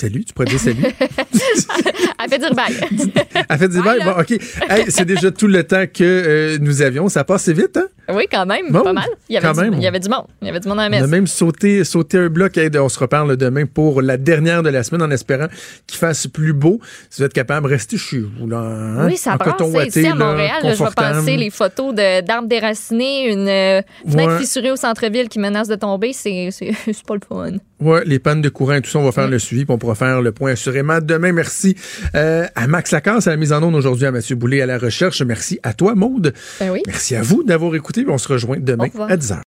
Salut, 0.00 0.24
tu 0.24 0.32
pourrais 0.32 0.46
dire 0.46 0.60
salut. 0.60 0.84
Elle 2.30 2.30
fait 2.30 2.38
dire 2.38 2.54
bye. 2.54 2.74
Elle 3.48 3.58
fait 3.58 3.68
dire 3.68 3.82
bye? 3.82 4.00
Bon, 4.04 4.20
OK. 4.20 4.30
Hey, 4.68 4.84
c'est 4.88 5.04
déjà 5.04 5.30
tout 5.30 5.46
le 5.46 5.64
temps 5.64 5.84
que 5.92 6.04
euh, 6.04 6.58
nous 6.60 6.82
avions. 6.82 7.08
Ça 7.08 7.24
passe 7.24 7.48
vite, 7.48 7.76
hein? 7.76 7.86
oui, 8.14 8.24
quand 8.30 8.46
même, 8.46 8.70
Bon, 8.70 8.82
pas 8.82 8.92
mal. 8.94 9.08
Il 9.28 9.34
y, 9.34 9.36
avait 9.38 9.52
du, 9.52 9.60
même. 9.60 9.74
il 9.74 9.82
y 9.82 9.86
avait 9.86 10.00
du 10.00 10.08
monde. 10.08 10.24
Il 10.40 10.46
y 10.46 10.50
avait 10.50 10.60
du 10.60 10.68
monde 10.68 10.78
à 10.80 10.88
la 10.88 10.96
On 10.96 10.98
a 10.98 11.00
messe. 11.02 11.10
même 11.10 11.26
sauté, 11.26 11.84
sauté 11.84 12.18
un 12.18 12.28
bloc. 12.28 12.56
Hey, 12.56 12.70
on 12.78 12.88
se 12.88 12.98
reparle 12.98 13.36
demain 13.36 13.66
pour 13.66 14.00
la 14.02 14.16
dernière 14.16 14.62
de 14.62 14.70
la 14.70 14.82
semaine 14.82 15.02
en 15.02 15.10
espérant 15.10 15.48
qu'il 15.86 15.98
fasse 15.98 16.26
plus 16.26 16.52
beau. 16.54 16.80
Si 17.10 17.20
vous 17.20 17.26
êtes 17.26 17.34
capable, 17.34 17.66
restez 17.66 17.98
chez 17.98 18.18
vous. 18.20 18.46
Là, 18.46 18.58
hein? 18.58 19.06
Oui, 19.06 19.16
ça 19.16 19.34
en 19.34 19.36
brasse 19.36 19.52
coton 19.52 19.70
ouaté, 19.74 19.88
ici 20.00 20.06
à 20.06 20.14
Montréal. 20.14 20.56
là, 20.62 20.74
je 20.74 20.82
vais 20.82 20.90
passer 20.94 21.36
les 21.36 21.50
photos 21.50 21.94
d'arbres 21.94 22.48
déracinés, 22.48 23.30
une 23.30 23.48
euh, 23.48 23.82
fenêtre 24.08 24.28
Ouais. 24.32 24.38
fissurée 24.40 24.70
au 24.70 24.76
centre-ville 24.76 25.28
qui 25.28 25.38
menace 25.38 25.68
de 25.68 25.74
tomber. 25.76 26.12
C'est 26.14 26.82
pas 27.06 27.14
le 27.14 27.20
fun. 27.28 27.52
Ouais, 27.80 28.02
les 28.04 28.18
pannes 28.18 28.42
de 28.42 28.48
courant 28.48 28.72
et 28.74 28.80
tout 28.82 28.90
ça, 28.90 28.98
on 28.98 29.04
va 29.04 29.12
faire 29.12 29.28
le 29.28 29.38
suivi, 29.38 29.64
puis 29.64 29.72
on 29.72 29.78
pourra 29.78 29.94
faire 29.94 30.20
le 30.20 30.32
point 30.32 30.50
assurément 30.52 30.98
demain. 31.00 31.30
Merci 31.32 31.76
euh, 32.16 32.17
à 32.54 32.66
Max 32.66 32.90
Lacasse 32.90 33.26
à 33.26 33.30
la 33.30 33.36
mise 33.36 33.52
en 33.52 33.62
onde 33.62 33.74
aujourd'hui, 33.74 34.06
à 34.06 34.12
Mathieu 34.12 34.36
Boulay 34.36 34.60
à 34.60 34.66
la 34.66 34.78
recherche. 34.78 35.22
Merci 35.22 35.58
à 35.62 35.72
toi, 35.72 35.94
Maude. 35.94 36.34
Ben 36.60 36.70
oui. 36.70 36.82
Merci 36.86 37.16
à 37.16 37.22
vous 37.22 37.42
d'avoir 37.42 37.74
écouté, 37.74 38.04
on 38.08 38.18
se 38.18 38.28
rejoint 38.28 38.58
demain 38.60 38.88
à 39.08 39.16
10h. 39.16 39.40